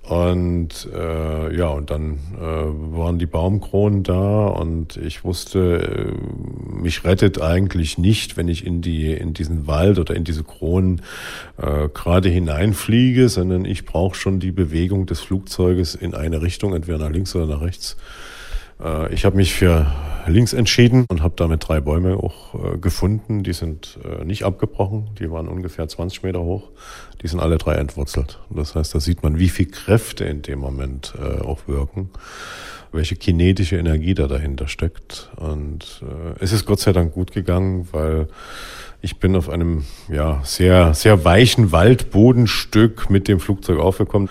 Und 0.09 0.89
äh, 0.95 1.55
ja, 1.55 1.69
und 1.69 1.91
dann 1.91 2.15
äh, 2.35 2.41
waren 2.41 3.19
die 3.19 3.27
Baumkronen 3.27 4.05
da 4.05 4.47
und 4.47 4.97
ich 4.97 5.23
wusste, 5.23 6.15
äh, 6.17 6.81
mich 6.81 7.05
rettet 7.05 7.43
eigentlich 7.43 7.99
nicht, 7.99 8.39
wenn 8.39 8.49
ich 8.49 8.65
in 8.65 8.81
die 8.81 9.13
in 9.13 9.35
diesen 9.35 9.67
Wald 9.67 9.99
oder 9.99 10.17
in 10.17 10.25
diese 10.25 10.45
Kronen 10.45 11.03
äh, 11.59 11.91
gerade 11.93 12.31
hineinfliege, 12.31 13.29
sondern 13.29 13.67
ich 13.67 13.85
brauche 13.85 14.15
schon 14.15 14.41
die 14.41 14.51
Bewegung 14.51 15.05
des 15.05 15.21
Flugzeuges 15.21 15.95
in 15.95 16.15
eine 16.15 16.41
Richtung, 16.41 16.75
entweder 16.75 16.97
nach 16.97 17.11
links 17.11 17.37
oder 17.37 17.47
nach 17.47 17.61
rechts. 17.61 17.99
Äh, 18.83 19.13
ich 19.13 19.25
habe 19.25 19.37
mich 19.37 19.55
für 19.55 19.87
links 20.27 20.53
entschieden 20.53 21.07
und 21.09 21.23
habe 21.23 21.35
damit 21.37 21.67
drei 21.67 21.81
Bäume 21.81 22.17
auch 22.17 22.55
äh, 22.55 22.79
gefunden. 22.79 23.43
Die 23.43 23.53
sind 23.53 23.99
äh, 24.05 24.25
nicht 24.25 24.45
abgebrochen, 24.45 25.09
die 25.19 25.31
waren 25.31 25.49
ungefähr 25.49 25.89
20 25.89 26.23
Meter 26.23 26.41
hoch. 26.41 26.65
Die 27.23 27.29
sind 27.29 27.41
alle 27.41 27.59
drei 27.59 27.75
entwurzelt. 27.75 28.39
Das 28.51 28.75
heißt, 28.75 28.95
da 28.95 29.01
sieht 29.01 29.23
man, 29.23 29.39
wie 29.39 29.49
viel 29.49 29.67
Kräfte 29.67 30.25
in 30.25 30.43
dem 30.43 30.61
Moment 30.61 31.15
auch 31.45 31.67
wirken, 31.67 32.11
welche 32.93 33.17
kinetische 33.17 33.77
Energie 33.77 34.15
da 34.15 34.29
dahinter 34.29 34.69
steckt. 34.69 35.29
Und 35.35 36.05
es 36.39 36.53
ist 36.53 36.65
Gott 36.65 36.79
sei 36.79 36.93
Dank 36.93 37.15
gut 37.15 37.33
gegangen, 37.33 37.89
weil 37.91 38.29
ich 39.03 39.19
bin 39.19 39.35
auf 39.35 39.49
einem 39.49 39.85
ja 40.09 40.41
sehr 40.45 40.95
sehr 40.95 41.25
weichen 41.25 41.73
Waldbodenstück 41.73 43.11
mit 43.11 43.27
dem 43.27 43.41
Flugzeug 43.41 43.81
aufgekommen. 43.81 44.29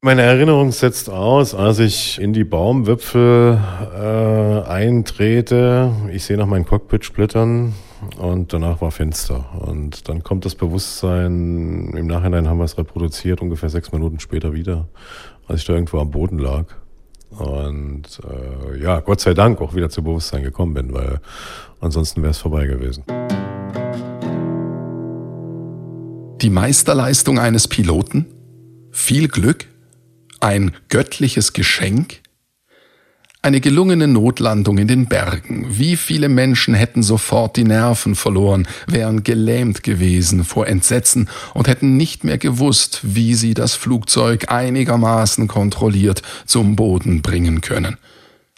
Meine 0.00 0.22
Erinnerung 0.22 0.70
setzt 0.70 1.10
aus, 1.10 1.56
als 1.56 1.80
ich 1.80 2.20
in 2.20 2.32
die 2.32 2.44
Baumwipfel 2.44 3.58
äh, 3.96 4.70
eintrete. 4.70 5.90
Ich 6.12 6.22
sehe 6.22 6.36
noch 6.36 6.46
mein 6.46 6.64
Cockpit 6.64 7.04
splittern 7.04 7.74
und 8.16 8.52
danach 8.52 8.80
war 8.80 8.92
Fenster. 8.92 9.44
Und 9.58 10.08
dann 10.08 10.22
kommt 10.22 10.44
das 10.44 10.54
Bewusstsein, 10.54 11.92
im 11.96 12.06
Nachhinein 12.06 12.48
haben 12.48 12.58
wir 12.58 12.64
es 12.64 12.78
reproduziert, 12.78 13.40
ungefähr 13.40 13.70
sechs 13.70 13.90
Minuten 13.90 14.20
später 14.20 14.52
wieder, 14.52 14.86
als 15.48 15.60
ich 15.60 15.66
da 15.66 15.72
irgendwo 15.72 15.98
am 15.98 16.12
Boden 16.12 16.38
lag. 16.38 16.66
Und 17.30 18.20
äh, 18.22 18.80
ja, 18.80 19.00
Gott 19.00 19.20
sei 19.20 19.34
Dank 19.34 19.60
auch 19.60 19.74
wieder 19.74 19.90
zu 19.90 20.04
Bewusstsein 20.04 20.44
gekommen 20.44 20.74
bin, 20.74 20.94
weil 20.94 21.20
ansonsten 21.80 22.22
wäre 22.22 22.30
es 22.30 22.38
vorbei 22.38 22.66
gewesen. 22.66 23.02
Die 26.40 26.50
Meisterleistung 26.50 27.40
eines 27.40 27.66
Piloten? 27.66 28.26
Viel 28.92 29.26
Glück? 29.26 29.66
Ein 30.40 30.72
göttliches 30.88 31.52
Geschenk? 31.52 32.20
Eine 33.42 33.60
gelungene 33.60 34.08
Notlandung 34.08 34.78
in 34.78 34.88
den 34.88 35.06
Bergen. 35.06 35.66
Wie 35.68 35.96
viele 35.96 36.28
Menschen 36.28 36.74
hätten 36.74 37.02
sofort 37.02 37.56
die 37.56 37.64
Nerven 37.64 38.14
verloren, 38.14 38.66
wären 38.86 39.22
gelähmt 39.22 39.82
gewesen 39.82 40.44
vor 40.44 40.66
Entsetzen 40.66 41.28
und 41.54 41.68
hätten 41.68 41.96
nicht 41.96 42.24
mehr 42.24 42.38
gewusst, 42.38 43.00
wie 43.02 43.34
sie 43.34 43.54
das 43.54 43.74
Flugzeug 43.74 44.50
einigermaßen 44.50 45.48
kontrolliert 45.48 46.22
zum 46.46 46.76
Boden 46.76 47.22
bringen 47.22 47.60
können. 47.60 47.96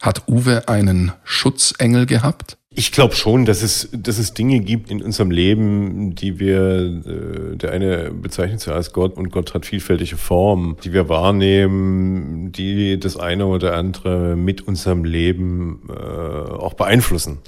Hat 0.00 0.28
Uwe 0.28 0.68
einen 0.68 1.12
Schutzengel 1.24 2.06
gehabt? 2.06 2.56
Ich 2.72 2.92
glaube 2.92 3.16
schon, 3.16 3.46
dass 3.46 3.64
es, 3.64 3.88
dass 3.92 4.18
es 4.18 4.32
Dinge 4.32 4.60
gibt 4.60 4.92
in 4.92 5.02
unserem 5.02 5.32
Leben, 5.32 6.14
die 6.14 6.38
wir, 6.38 7.02
äh, 7.04 7.56
der 7.56 7.72
eine 7.72 8.12
bezeichnet 8.12 8.60
sie 8.60 8.72
als 8.72 8.92
Gott 8.92 9.16
und 9.16 9.32
Gott 9.32 9.54
hat 9.54 9.66
vielfältige 9.66 10.16
Formen, 10.16 10.76
die 10.84 10.92
wir 10.92 11.08
wahrnehmen, 11.08 12.52
die 12.52 13.00
das 13.00 13.16
eine 13.16 13.46
oder 13.46 13.74
andere 13.74 14.36
mit 14.36 14.68
unserem 14.68 15.02
Leben 15.02 15.82
äh, 15.88 15.92
auch 15.92 16.74
beeinflussen. 16.74 17.38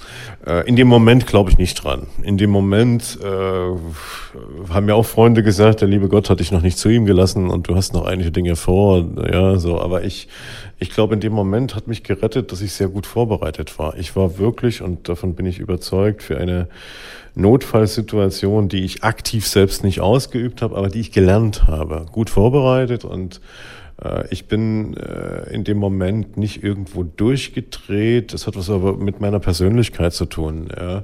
Äh, 0.45 0.67
in 0.67 0.75
dem 0.75 0.89
Moment 0.89 1.25
glaube 1.25 1.49
ich 1.51 1.57
nicht 1.57 1.75
dran. 1.75 2.07
In 2.21 2.37
dem 2.37 2.49
Moment 2.49 3.17
äh, 3.23 4.73
haben 4.73 4.85
mir 4.85 4.95
auch 4.95 5.05
Freunde 5.05 5.41
gesagt, 5.41 5.79
der 5.79 5.87
liebe 5.87 6.09
Gott 6.09 6.29
hat 6.29 6.41
dich 6.41 6.51
noch 6.51 6.61
nicht 6.61 6.77
zu 6.77 6.89
ihm 6.89 7.05
gelassen 7.05 7.49
und 7.49 7.69
du 7.69 7.75
hast 7.77 7.93
noch 7.93 8.05
einige 8.05 8.31
Dinge 8.31 8.57
vor, 8.57 9.05
ja, 9.31 9.57
so, 9.57 9.79
aber 9.79 10.03
ich, 10.03 10.27
ich 10.83 10.89
glaube, 10.89 11.13
in 11.13 11.21
dem 11.21 11.31
Moment 11.31 11.75
hat 11.75 11.87
mich 11.87 12.03
gerettet, 12.03 12.51
dass 12.51 12.59
ich 12.59 12.73
sehr 12.73 12.89
gut 12.89 13.05
vorbereitet 13.05 13.79
war. 13.79 13.97
Ich 13.97 14.17
war 14.17 14.37
wirklich, 14.37 14.81
und 14.81 15.07
davon 15.07 15.33
bin 15.33 15.45
ich 15.45 15.59
überzeugt, 15.59 16.21
für 16.21 16.37
eine 16.37 16.67
Notfallsituation, 17.35 18.67
die 18.67 18.83
ich 18.83 19.01
aktiv 19.01 19.47
selbst 19.47 19.85
nicht 19.85 20.01
ausgeübt 20.01 20.61
habe, 20.61 20.75
aber 20.75 20.89
die 20.89 20.99
ich 20.99 21.13
gelernt 21.13 21.67
habe, 21.67 22.05
gut 22.11 22.29
vorbereitet 22.29 23.05
und 23.05 23.39
äh, 24.03 24.27
ich 24.29 24.49
bin 24.49 24.97
äh, 24.97 25.53
in 25.53 25.63
dem 25.63 25.77
Moment 25.77 26.35
nicht 26.35 26.63
irgendwo 26.63 27.03
durchgedreht. 27.03 28.33
Das 28.33 28.45
hat 28.45 28.57
was 28.57 28.69
aber 28.69 28.97
mit 28.97 29.21
meiner 29.21 29.39
Persönlichkeit 29.39 30.13
zu 30.13 30.25
tun. 30.25 30.67
Ja. 30.77 31.03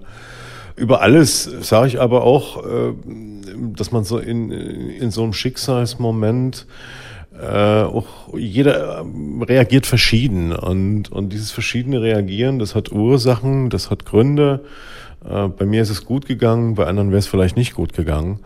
Über 0.75 1.01
alles 1.01 1.43
sage 1.61 1.87
ich 1.87 2.01
aber 2.01 2.23
auch, 2.23 2.65
äh, 2.65 2.93
dass 3.77 3.93
man 3.93 4.03
so 4.03 4.17
in, 4.17 4.51
in 4.51 5.09
so 5.09 5.23
einem 5.23 5.31
Schicksalsmoment 5.31 6.67
äh, 7.39 7.83
auch 7.83 8.33
jeder 8.35 9.05
reagiert 9.41 9.85
verschieden 9.85 10.51
und, 10.51 11.11
und 11.11 11.31
dieses 11.31 11.51
verschiedene 11.51 12.01
Reagieren, 12.01 12.59
das 12.59 12.75
hat 12.75 12.91
Ursachen, 12.91 13.69
das 13.69 13.89
hat 13.89 14.05
Gründe. 14.05 14.65
Äh, 15.23 15.47
bei 15.47 15.65
mir 15.65 15.81
ist 15.81 15.89
es 15.89 16.05
gut 16.05 16.25
gegangen, 16.25 16.75
bei 16.75 16.85
anderen 16.85 17.11
wäre 17.11 17.19
es 17.19 17.27
vielleicht 17.27 17.55
nicht 17.55 17.75
gut 17.75 17.93
gegangen. 17.93 18.39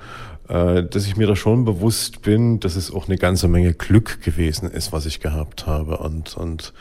Äh, 0.50 0.84
dass 0.84 1.08
ich 1.08 1.16
mir 1.16 1.28
da 1.28 1.36
schon 1.36 1.66
bewusst 1.66 2.22
bin, 2.22 2.60
dass 2.60 2.76
es 2.76 2.94
auch 2.94 3.08
eine 3.08 3.18
ganze 3.18 3.48
Menge 3.48 3.74
Glück 3.74 4.22
gewesen 4.22 4.70
ist, 4.70 4.92
was 4.92 5.06
ich 5.06 5.20
gehabt 5.22 5.66
habe. 5.66 5.98
Und, 5.98 6.36
und 6.36 6.74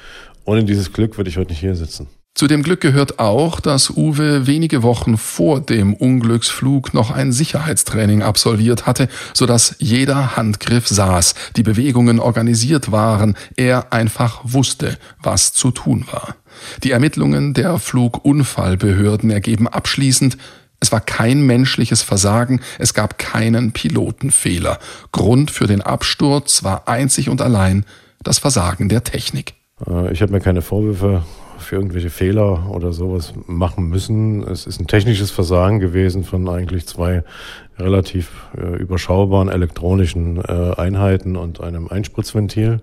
ohne 0.45 0.64
dieses 0.64 0.92
Glück 0.92 1.16
würde 1.16 1.31
ich 1.31 1.38
heute 1.38 1.50
nicht 1.50 1.61
hier 1.61 1.76
sitzen. 1.76 2.09
Zu 2.35 2.47
dem 2.47 2.62
Glück 2.62 2.81
gehört 2.81 3.19
auch, 3.19 3.61
dass 3.61 3.91
Uwe 3.91 4.47
wenige 4.47 4.83
Wochen 4.83 5.19
vor 5.19 5.61
dem 5.61 5.93
Unglücksflug 5.93 6.95
noch 6.95 7.11
ein 7.11 7.31
Sicherheitstraining 7.31 8.23
absolviert 8.23 8.87
hatte, 8.87 9.09
sodass 9.35 9.77
jeder 9.79 10.35
Handgriff 10.35 10.89
saß, 10.89 11.35
die 11.57 11.62
Bewegungen 11.62 12.19
organisiert 12.19 12.91
waren, 12.91 13.37
er 13.57 13.93
einfach 13.93 14.41
wusste, 14.45 14.99
was 15.23 15.53
zu 15.53 15.73
tun 15.73 16.07
war. 16.11 16.35
Die 16.83 16.91
Ermittlungen 16.93 17.53
der 17.53 17.79
Flugunfallbehörden 17.79 19.31
ergeben 19.31 19.69
abschließend, 19.69 20.39
es 20.81 20.91
war 20.91 21.01
kein 21.01 21.43
menschliches 21.43 22.03
Versagen, 22.03 22.61
es 22.79 22.93
gab 22.93 23.19
keinen 23.19 23.73
Pilotenfehler. 23.73 24.81
Grund 25.12 25.51
für 25.51 25.69
den 25.69 25.83
Absturz 25.83 26.65
war 26.65 26.89
einzig 26.89 27.29
und 27.29 27.41
allein 27.41 27.85
das 28.25 28.39
Versagen 28.39 28.89
der 28.89 29.05
Technik. 29.05 29.55
Äh, 29.87 30.12
ich 30.12 30.23
habe 30.23 30.33
mir 30.33 30.41
keine 30.41 30.62
Vorwürfe 30.62 31.23
für 31.59 31.77
irgendwelche 31.77 32.11
Fehler 32.11 32.71
oder 32.71 32.93
sowas 32.93 33.33
machen 33.47 33.89
müssen. 33.89 34.43
Es 34.49 34.67
ist 34.67 34.81
ein 34.81 34.87
technisches 34.87 35.31
Versagen 35.31 35.81
gewesen 35.81 36.25
von 36.25 36.49
eigentlich 36.49 36.87
zwei 36.87 37.25
relativ 37.79 38.31
äh, 38.57 38.77
überschaubaren 38.77 39.49
elektronischen 39.49 40.39
äh, 40.45 40.75
Einheiten 40.77 41.37
und 41.37 41.61
einem 41.61 41.89
Einspritzventil. 41.89 42.81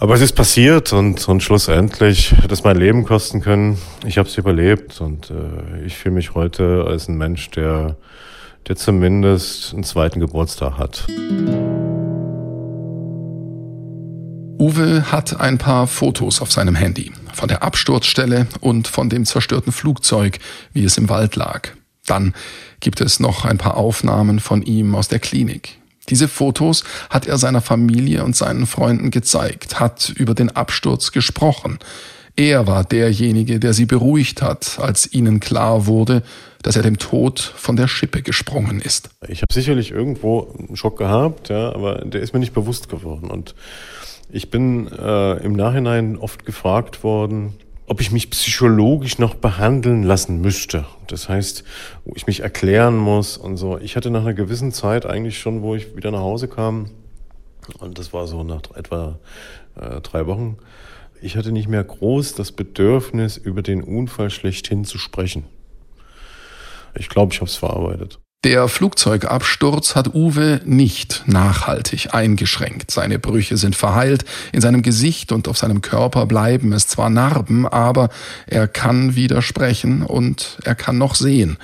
Aber 0.00 0.14
es 0.14 0.20
ist 0.20 0.34
passiert 0.34 0.92
und, 0.92 1.28
und 1.28 1.42
schlussendlich 1.42 2.32
hat 2.32 2.52
es 2.52 2.62
mein 2.62 2.76
Leben 2.76 3.04
kosten 3.04 3.40
können. 3.40 3.78
Ich 4.06 4.16
habe 4.16 4.28
es 4.28 4.38
überlebt 4.38 5.00
und 5.00 5.30
äh, 5.30 5.84
ich 5.84 5.96
fühle 5.96 6.14
mich 6.14 6.34
heute 6.34 6.84
als 6.86 7.08
ein 7.08 7.18
Mensch, 7.18 7.50
der, 7.50 7.96
der 8.68 8.76
zumindest 8.76 9.74
einen 9.74 9.82
zweiten 9.82 10.20
Geburtstag 10.20 10.78
hat. 10.78 11.04
Uwe 14.58 15.12
hat 15.12 15.40
ein 15.40 15.56
paar 15.56 15.86
Fotos 15.86 16.42
auf 16.42 16.50
seinem 16.50 16.74
Handy 16.74 17.12
von 17.32 17.48
der 17.48 17.62
Absturzstelle 17.62 18.48
und 18.60 18.88
von 18.88 19.08
dem 19.08 19.24
zerstörten 19.24 19.72
Flugzeug, 19.72 20.40
wie 20.72 20.84
es 20.84 20.98
im 20.98 21.08
Wald 21.08 21.36
lag. 21.36 21.68
Dann 22.06 22.34
gibt 22.80 23.00
es 23.00 23.20
noch 23.20 23.44
ein 23.44 23.58
paar 23.58 23.76
Aufnahmen 23.76 24.40
von 24.40 24.62
ihm 24.62 24.96
aus 24.96 25.06
der 25.06 25.20
Klinik. 25.20 25.78
Diese 26.08 26.26
Fotos 26.26 26.82
hat 27.08 27.26
er 27.26 27.38
seiner 27.38 27.60
Familie 27.60 28.24
und 28.24 28.34
seinen 28.34 28.66
Freunden 28.66 29.12
gezeigt, 29.12 29.78
hat 29.78 30.08
über 30.08 30.34
den 30.34 30.50
Absturz 30.50 31.12
gesprochen. 31.12 31.78
Er 32.34 32.66
war 32.66 32.82
derjenige, 32.82 33.60
der 33.60 33.74
sie 33.74 33.86
beruhigt 33.86 34.42
hat, 34.42 34.78
als 34.80 35.12
ihnen 35.12 35.38
klar 35.38 35.86
wurde, 35.86 36.22
dass 36.62 36.74
er 36.74 36.82
dem 36.82 36.98
Tod 36.98 37.40
von 37.40 37.76
der 37.76 37.86
Schippe 37.86 38.22
gesprungen 38.22 38.80
ist. 38.80 39.10
Ich 39.28 39.42
habe 39.42 39.52
sicherlich 39.52 39.92
irgendwo 39.92 40.52
einen 40.58 40.76
Schock 40.76 40.98
gehabt, 40.98 41.48
ja, 41.48 41.72
aber 41.72 42.04
der 42.04 42.22
ist 42.22 42.32
mir 42.32 42.40
nicht 42.40 42.54
bewusst 42.54 42.88
geworden. 42.88 43.30
Und 43.30 43.54
ich 44.30 44.50
bin 44.50 44.88
äh, 44.88 45.42
im 45.44 45.54
Nachhinein 45.54 46.16
oft 46.16 46.44
gefragt 46.44 47.02
worden, 47.02 47.54
ob 47.86 48.00
ich 48.00 48.12
mich 48.12 48.28
psychologisch 48.30 49.18
noch 49.18 49.34
behandeln 49.34 50.02
lassen 50.02 50.40
müsste. 50.40 50.84
Das 51.06 51.28
heißt, 51.28 51.64
wo 52.04 52.12
ich 52.14 52.26
mich 52.26 52.40
erklären 52.40 52.96
muss 52.96 53.38
und 53.38 53.56
so. 53.56 53.78
Ich 53.78 53.96
hatte 53.96 54.10
nach 54.10 54.20
einer 54.20 54.34
gewissen 54.34 54.72
Zeit 54.72 55.06
eigentlich 55.06 55.38
schon, 55.38 55.62
wo 55.62 55.74
ich 55.74 55.96
wieder 55.96 56.10
nach 56.10 56.20
Hause 56.20 56.48
kam, 56.48 56.90
und 57.78 57.98
das 57.98 58.12
war 58.12 58.26
so 58.26 58.44
nach 58.44 58.62
etwa 58.74 59.18
äh, 59.76 60.00
drei 60.00 60.26
Wochen, 60.26 60.58
ich 61.20 61.36
hatte 61.36 61.50
nicht 61.50 61.68
mehr 61.68 61.82
groß 61.82 62.34
das 62.34 62.52
Bedürfnis, 62.52 63.36
über 63.36 63.62
den 63.62 63.82
Unfall 63.82 64.30
schlechthin 64.30 64.84
zu 64.84 64.98
sprechen. 64.98 65.44
Ich 66.94 67.08
glaube, 67.08 67.32
ich 67.32 67.40
habe 67.40 67.50
es 67.50 67.56
verarbeitet. 67.56 68.20
Der 68.44 68.68
Flugzeugabsturz 68.68 69.96
hat 69.96 70.14
Uwe 70.14 70.60
nicht 70.64 71.24
nachhaltig 71.26 72.14
eingeschränkt. 72.14 72.92
Seine 72.92 73.18
Brüche 73.18 73.56
sind 73.56 73.74
verheilt, 73.74 74.24
in 74.52 74.60
seinem 74.60 74.82
Gesicht 74.82 75.32
und 75.32 75.48
auf 75.48 75.58
seinem 75.58 75.82
Körper 75.82 76.24
bleiben 76.24 76.72
es 76.72 76.86
zwar 76.86 77.10
Narben, 77.10 77.66
aber 77.66 78.10
er 78.46 78.68
kann 78.68 79.16
wieder 79.16 79.42
sprechen 79.42 80.02
und 80.02 80.58
er 80.62 80.76
kann 80.76 80.98
noch 80.98 81.16
sehen. 81.16 81.58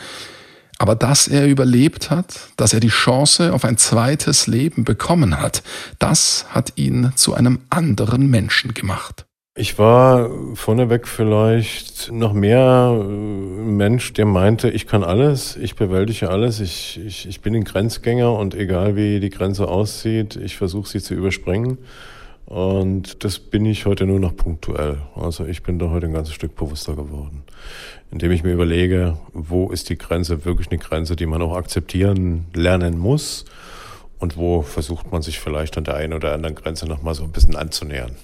Aber 0.78 0.96
dass 0.96 1.28
er 1.28 1.46
überlebt 1.46 2.10
hat, 2.10 2.48
dass 2.56 2.72
er 2.72 2.80
die 2.80 2.88
Chance 2.88 3.52
auf 3.52 3.64
ein 3.64 3.78
zweites 3.78 4.48
Leben 4.48 4.82
bekommen 4.82 5.38
hat, 5.38 5.62
das 6.00 6.46
hat 6.48 6.72
ihn 6.74 7.12
zu 7.14 7.34
einem 7.34 7.60
anderen 7.70 8.28
Menschen 8.28 8.74
gemacht. 8.74 9.26
Ich 9.56 9.78
war 9.78 10.30
vorneweg 10.54 11.06
vielleicht 11.06 12.10
noch 12.10 12.32
mehr 12.32 12.92
äh, 12.92 13.04
Mensch, 13.04 14.12
der 14.12 14.26
meinte, 14.26 14.68
ich 14.68 14.88
kann 14.88 15.04
alles, 15.04 15.56
ich 15.56 15.76
bewältige 15.76 16.28
alles, 16.28 16.58
ich, 16.58 17.00
ich, 17.06 17.28
ich 17.28 17.40
bin 17.40 17.54
ein 17.54 17.62
Grenzgänger 17.62 18.32
und 18.32 18.56
egal 18.56 18.96
wie 18.96 19.20
die 19.20 19.30
Grenze 19.30 19.68
aussieht, 19.68 20.34
ich 20.34 20.56
versuche 20.56 20.88
sie 20.88 21.00
zu 21.00 21.14
überspringen. 21.14 21.78
Und 22.46 23.22
das 23.22 23.38
bin 23.38 23.64
ich 23.64 23.86
heute 23.86 24.06
nur 24.06 24.18
noch 24.18 24.34
punktuell. 24.34 24.98
Also 25.14 25.46
ich 25.46 25.62
bin 25.62 25.78
da 25.78 25.88
heute 25.90 26.06
ein 26.06 26.12
ganzes 26.14 26.34
Stück 26.34 26.56
bewusster 26.56 26.96
geworden, 26.96 27.44
indem 28.10 28.32
ich 28.32 28.42
mir 28.42 28.54
überlege, 28.54 29.18
wo 29.32 29.70
ist 29.70 29.88
die 29.88 29.96
Grenze 29.96 30.44
wirklich 30.44 30.72
eine 30.72 30.78
Grenze, 30.78 31.14
die 31.14 31.26
man 31.26 31.40
auch 31.42 31.54
akzeptieren 31.54 32.46
lernen 32.54 32.98
muss 32.98 33.44
und 34.18 34.36
wo 34.36 34.62
versucht 34.62 35.12
man 35.12 35.22
sich 35.22 35.38
vielleicht 35.38 35.78
an 35.78 35.84
der 35.84 35.94
einen 35.94 36.12
oder 36.12 36.32
anderen 36.32 36.56
Grenze 36.56 36.88
nochmal 36.88 37.14
so 37.14 37.22
ein 37.22 37.30
bisschen 37.30 37.54
anzunähern. 37.54 38.16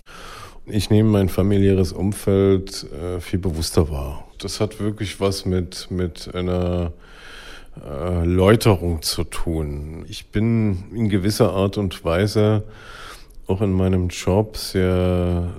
Ich 0.73 0.91
nehme 0.91 1.09
mein 1.09 1.29
familiäres 1.29 1.93
Umfeld 1.93 2.87
äh, 2.93 3.21
viel 3.21 3.39
bewusster 3.39 3.91
wahr. 3.91 4.27
Das 4.39 4.61
hat 4.61 4.79
wirklich 4.79 5.21
was 5.21 5.45
mit, 5.45 5.91
mit 5.91 6.33
einer 6.35 6.93
äh, 7.85 8.25
Läuterung 8.25 9.03
zu 9.03 9.25
tun. 9.25 10.05
Ich 10.09 10.27
bin 10.27 10.85
in 10.95 11.09
gewisser 11.09 11.53
Art 11.53 11.77
und 11.77 12.05
Weise 12.05 12.65
auch 13.49 13.63
in 13.63 13.73
meinem 13.73 14.09
Job 14.09 14.57
sehr, 14.57 15.53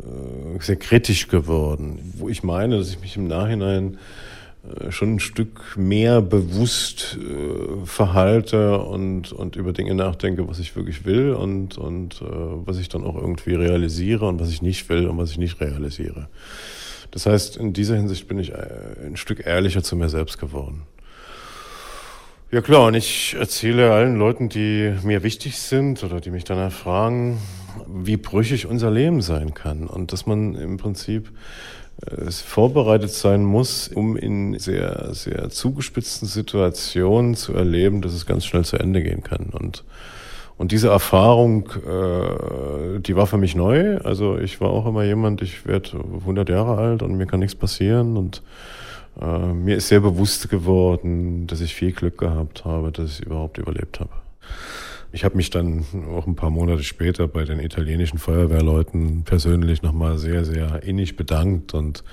äh, 0.55 0.63
sehr 0.63 0.77
kritisch 0.77 1.27
geworden, 1.27 2.13
wo 2.17 2.29
ich 2.29 2.43
meine, 2.43 2.77
dass 2.77 2.89
ich 2.89 3.01
mich 3.01 3.17
im 3.17 3.27
Nachhinein 3.27 3.97
schon 4.89 5.15
ein 5.15 5.19
Stück 5.19 5.75
mehr 5.75 6.21
bewusst 6.21 7.17
äh, 7.19 7.85
verhalte 7.85 8.79
und, 8.79 9.31
und 9.31 9.55
über 9.55 9.73
Dinge 9.73 9.95
nachdenke, 9.95 10.47
was 10.47 10.59
ich 10.59 10.75
wirklich 10.75 11.03
will 11.03 11.31
und, 11.31 11.77
und 11.77 12.21
äh, 12.21 12.25
was 12.25 12.77
ich 12.77 12.87
dann 12.87 13.03
auch 13.03 13.15
irgendwie 13.15 13.55
realisiere 13.55 14.27
und 14.27 14.39
was 14.39 14.49
ich 14.49 14.61
nicht 14.61 14.87
will 14.89 15.07
und 15.07 15.17
was 15.17 15.31
ich 15.31 15.39
nicht 15.39 15.59
realisiere. 15.59 16.27
Das 17.09 17.25
heißt, 17.25 17.57
in 17.57 17.73
dieser 17.73 17.95
Hinsicht 17.95 18.27
bin 18.27 18.37
ich 18.37 18.51
äh, 18.51 18.67
ein 19.05 19.17
Stück 19.17 19.45
ehrlicher 19.45 19.81
zu 19.81 19.95
mir 19.95 20.09
selbst 20.09 20.39
geworden. 20.39 20.83
Ja 22.51 22.61
klar, 22.61 22.87
und 22.87 22.93
ich 22.93 23.33
erzähle 23.39 23.93
allen 23.93 24.17
Leuten, 24.17 24.49
die 24.49 24.93
mir 25.03 25.23
wichtig 25.23 25.57
sind 25.57 26.03
oder 26.03 26.19
die 26.19 26.31
mich 26.31 26.43
danach 26.43 26.71
fragen, 26.71 27.39
wie 27.87 28.17
brüchig 28.17 28.67
unser 28.67 28.91
Leben 28.91 29.21
sein 29.21 29.53
kann 29.53 29.87
und 29.87 30.11
dass 30.11 30.25
man 30.25 30.55
im 30.55 30.77
Prinzip 30.77 31.31
es 32.05 32.41
vorbereitet 32.41 33.11
sein 33.11 33.43
muss, 33.43 33.87
um 33.87 34.17
in 34.17 34.57
sehr, 34.57 35.13
sehr 35.13 35.49
zugespitzten 35.49 36.27
Situationen 36.27 37.35
zu 37.35 37.53
erleben, 37.53 38.01
dass 38.01 38.13
es 38.13 38.25
ganz 38.25 38.45
schnell 38.45 38.65
zu 38.65 38.77
Ende 38.77 39.03
gehen 39.03 39.23
kann. 39.23 39.49
Und, 39.51 39.83
und 40.57 40.71
diese 40.71 40.89
Erfahrung, 40.89 41.69
äh, 41.87 42.99
die 42.99 43.15
war 43.15 43.27
für 43.27 43.37
mich 43.37 43.55
neu. 43.55 43.97
Also 43.97 44.37
ich 44.37 44.59
war 44.61 44.69
auch 44.71 44.87
immer 44.87 45.03
jemand, 45.03 45.41
ich 45.41 45.65
werde 45.67 46.03
100 46.21 46.49
Jahre 46.49 46.77
alt 46.77 47.03
und 47.03 47.15
mir 47.15 47.27
kann 47.27 47.39
nichts 47.39 47.55
passieren. 47.55 48.17
Und 48.17 48.41
äh, 49.21 49.53
mir 49.53 49.77
ist 49.77 49.87
sehr 49.87 49.99
bewusst 49.99 50.49
geworden, 50.49 51.45
dass 51.47 51.61
ich 51.61 51.75
viel 51.75 51.91
Glück 51.91 52.17
gehabt 52.17 52.65
habe, 52.65 52.91
dass 52.91 53.19
ich 53.19 53.25
überhaupt 53.25 53.57
überlebt 53.57 53.99
habe. 53.99 54.11
Ich 55.13 55.25
habe 55.25 55.35
mich 55.35 55.49
dann 55.49 55.85
auch 56.15 56.25
ein 56.25 56.35
paar 56.35 56.49
Monate 56.49 56.83
später 56.83 57.27
bei 57.27 57.43
den 57.43 57.59
italienischen 57.59 58.17
Feuerwehrleuten 58.17 59.23
persönlich 59.23 59.81
nochmal 59.81 60.17
sehr, 60.17 60.45
sehr 60.45 60.83
innig 60.83 61.17
bedankt 61.17 61.73
und 61.73 62.03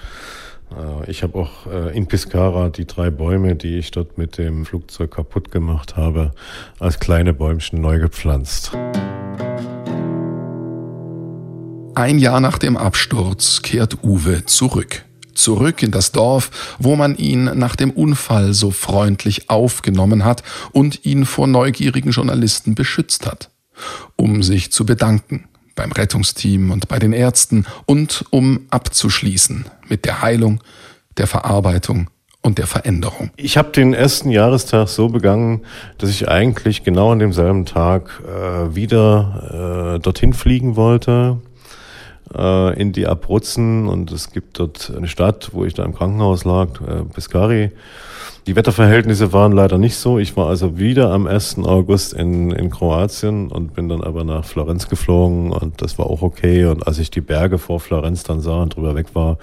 äh, 0.73 1.09
ich 1.09 1.23
habe 1.23 1.39
auch 1.39 1.67
äh, 1.67 1.97
in 1.97 2.09
Piscara 2.09 2.71
die 2.71 2.87
drei 2.87 3.11
Bäume, 3.11 3.55
die 3.55 3.79
ich 3.79 3.93
dort 3.93 4.19
mit 4.19 4.37
dem 4.37 4.67
Flugzeug 4.67 5.13
kaputt 5.13 5.53
gemacht 5.53 5.97
habe, 5.97 6.33
als 6.81 6.99
kleine 6.99 7.33
Bäumchen 7.33 7.81
neu 7.81 8.01
gepflanzt. 8.01 8.73
Ein 11.95 12.19
Jahr 12.19 12.41
nach 12.41 12.59
dem 12.59 12.77
Absturz 12.77 13.63
kehrt 13.63 14.03
Uwe 14.03 14.45
zurück 14.45 15.05
zurück 15.39 15.83
in 15.83 15.91
das 15.91 16.13
Dorf, 16.13 16.77
wo 16.79 16.97
man 16.97 17.17
ihn 17.17 17.45
nach 17.45 17.77
dem 17.77 17.91
Unfall 17.91 18.53
so 18.53 18.71
freundlich 18.71 19.49
aufgenommen 19.51 20.25
hat 20.25 20.43
und 20.73 21.05
ihn 21.05 21.25
vor 21.25 21.47
neugierigen 21.47 22.11
Journalisten 22.11 22.75
beschützt 22.75 23.27
hat, 23.27 23.51
um 24.17 24.43
sich 24.43 24.73
zu 24.73 24.85
bedanken 24.85 25.45
beim 25.75 25.93
Rettungsteam 25.93 26.73
und 26.73 26.89
bei 26.89 26.99
den 26.99 27.13
Ärzten 27.13 27.65
und 27.87 28.25
um 28.31 28.67
abzuschließen 28.71 29.67
mit 29.89 30.05
der 30.05 30.23
Heilung, 30.23 30.61
der 31.17 31.29
Verarbeitung 31.29 32.11
und 32.43 32.59
der 32.59 32.67
Veränderung. 32.67 33.31
Ich 33.37 33.57
habe 33.57 33.71
den 33.71 33.95
ersten 33.95 34.31
Jahrestag 34.31 34.89
so 34.89 35.09
begangen, 35.09 35.63
dass 35.99 36.11
ich 36.11 36.29
eigentlich 36.29 36.83
genau 36.83 37.13
an 37.13 37.19
demselben 37.19 37.65
Tag 37.65 38.23
äh, 38.27 38.75
wieder 38.75 39.97
äh, 39.97 40.01
dorthin 40.01 40.33
fliegen 40.33 40.75
wollte 40.75 41.39
äh, 42.35 42.81
in 42.81 42.93
die 42.93 43.07
Abruzzen 43.07 43.89
und 43.89 44.13
es 44.13 44.31
gibt 44.31 44.59
dort 44.59 44.93
eine 44.97 45.09
Stadt, 45.09 45.51
wo 45.53 45.65
ich 45.65 45.75
da 45.75 45.85
im 45.85 45.95
Krankenhaus 45.95 46.45
lag, 46.45 46.81
äh, 46.81 47.05
Pescari. 47.05 47.71
Die 48.47 48.57
Wetterverhältnisse 48.57 49.35
waren 49.35 49.53
leider 49.53 49.77
nicht 49.77 49.97
so. 49.97 50.19
Ich 50.19 50.35
war 50.37 50.49
also 50.49 50.79
wieder 50.79 51.11
am 51.11 51.27
1. 51.27 51.59
August 51.65 52.15
in, 52.15 52.51
in 52.51 52.71
Kroatien 52.71 53.49
und 53.49 53.75
bin 53.75 53.91
dann 53.91 54.03
aber 54.03 54.25
nach 54.25 54.45
Florenz 54.47 54.89
geflogen 54.89 55.53
und 55.53 55.83
das 55.83 55.99
war 55.99 56.07
auch 56.07 56.23
okay. 56.23 56.65
Und 56.65 56.87
als 56.87 56.99
ich 56.99 57.11
die 57.11 57.21
Berge 57.21 57.59
vor 57.59 57.79
Florenz 57.79 58.23
dann 58.23 58.41
sah 58.41 58.63
und 58.63 58.75
drüber 58.75 58.95
weg 58.95 59.15
war, 59.15 59.37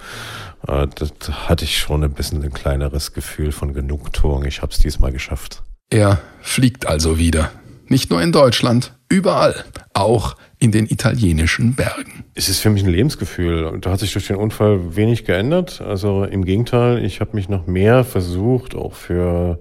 äh, 0.66 0.88
das 0.92 1.12
hatte 1.30 1.64
ich 1.64 1.78
schon 1.78 2.02
ein 2.02 2.12
bisschen 2.12 2.42
ein 2.42 2.52
kleineres 2.52 3.12
Gefühl 3.12 3.52
von 3.52 3.74
Genugtuung. 3.74 4.44
Ich 4.44 4.60
habe 4.60 4.72
es 4.72 4.80
diesmal 4.80 5.12
geschafft. 5.12 5.62
Er 5.88 6.18
fliegt 6.40 6.86
also 6.86 7.16
wieder. 7.16 7.52
Nicht 7.88 8.10
nur 8.10 8.20
in 8.20 8.32
Deutschland, 8.32 8.92
überall, 9.08 9.64
auch 9.94 10.36
in 10.58 10.72
den 10.72 10.86
italienischen 10.86 11.74
Bergen. 11.74 12.24
Es 12.34 12.48
ist 12.48 12.60
für 12.60 12.70
mich 12.70 12.82
ein 12.82 12.90
Lebensgefühl. 12.90 13.78
Da 13.80 13.90
hat 13.90 14.00
sich 14.00 14.12
durch 14.12 14.26
den 14.26 14.36
Unfall 14.36 14.96
wenig 14.96 15.24
geändert. 15.24 15.80
Also 15.80 16.24
im 16.24 16.44
Gegenteil, 16.44 17.04
ich 17.04 17.20
habe 17.20 17.36
mich 17.36 17.48
noch 17.48 17.66
mehr 17.66 18.04
versucht, 18.04 18.74
auch 18.74 18.94
für 18.94 19.60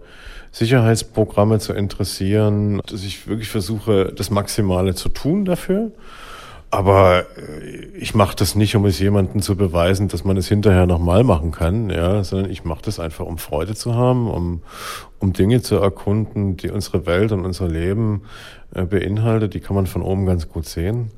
Sicherheitsprogramme 0.51 1.59
zu 1.59 1.73
interessieren, 1.73 2.81
dass 2.87 3.03
ich 3.03 3.27
wirklich 3.27 3.49
versuche, 3.49 4.13
das 4.15 4.31
Maximale 4.31 4.95
zu 4.95 5.09
tun 5.09 5.45
dafür. 5.45 5.91
Aber 6.71 7.25
äh, 7.37 7.85
ich 7.97 8.15
mache 8.15 8.35
das 8.35 8.55
nicht, 8.55 8.75
um 8.75 8.85
es 8.85 8.99
jemandem 8.99 9.41
zu 9.41 9.55
beweisen, 9.55 10.07
dass 10.07 10.23
man 10.23 10.37
es 10.37 10.47
hinterher 10.47 10.85
nochmal 10.85 11.23
machen 11.23 11.51
kann, 11.51 11.89
ja, 11.89 12.23
sondern 12.23 12.51
ich 12.51 12.63
mache 12.65 12.81
das 12.83 12.99
einfach, 12.99 13.25
um 13.25 13.37
Freude 13.37 13.75
zu 13.75 13.95
haben, 13.95 14.29
um, 14.29 14.61
um 15.19 15.33
Dinge 15.33 15.61
zu 15.61 15.75
erkunden, 15.77 16.57
die 16.57 16.69
unsere 16.69 17.05
Welt 17.05 17.31
und 17.31 17.45
unser 17.45 17.67
Leben 17.67 18.23
äh, 18.73 18.83
beinhaltet. 18.83 19.53
Die 19.53 19.59
kann 19.59 19.75
man 19.75 19.87
von 19.87 20.01
oben 20.01 20.25
ganz 20.25 20.49
gut 20.49 20.65
sehen. 20.65 21.11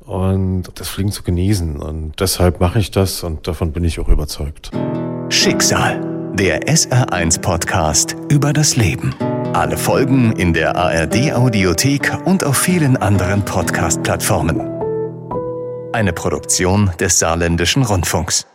Und 0.00 0.64
das 0.76 0.88
Fliegen 0.88 1.12
zu 1.12 1.22
genießen. 1.22 1.76
Und 1.76 2.18
deshalb 2.18 2.60
mache 2.60 2.78
ich 2.78 2.90
das 2.90 3.22
und 3.22 3.46
davon 3.46 3.72
bin 3.72 3.84
ich 3.84 4.00
auch 4.00 4.08
überzeugt. 4.08 4.70
Schicksal. 5.28 6.00
Der 6.34 6.62
SR1 6.62 7.40
Podcast 7.40 8.16
über 8.30 8.52
das 8.52 8.76
Leben. 8.76 9.14
Alle 9.52 9.76
Folgen 9.76 10.32
in 10.32 10.54
der 10.54 10.76
ARD 10.76 11.32
Audiothek 11.32 12.16
und 12.24 12.44
auf 12.44 12.56
vielen 12.56 12.96
anderen 12.96 13.44
Podcast-Plattformen. 13.44 14.77
Eine 15.98 16.12
Produktion 16.12 16.92
des 17.00 17.18
Saarländischen 17.18 17.82
Rundfunks. 17.82 18.46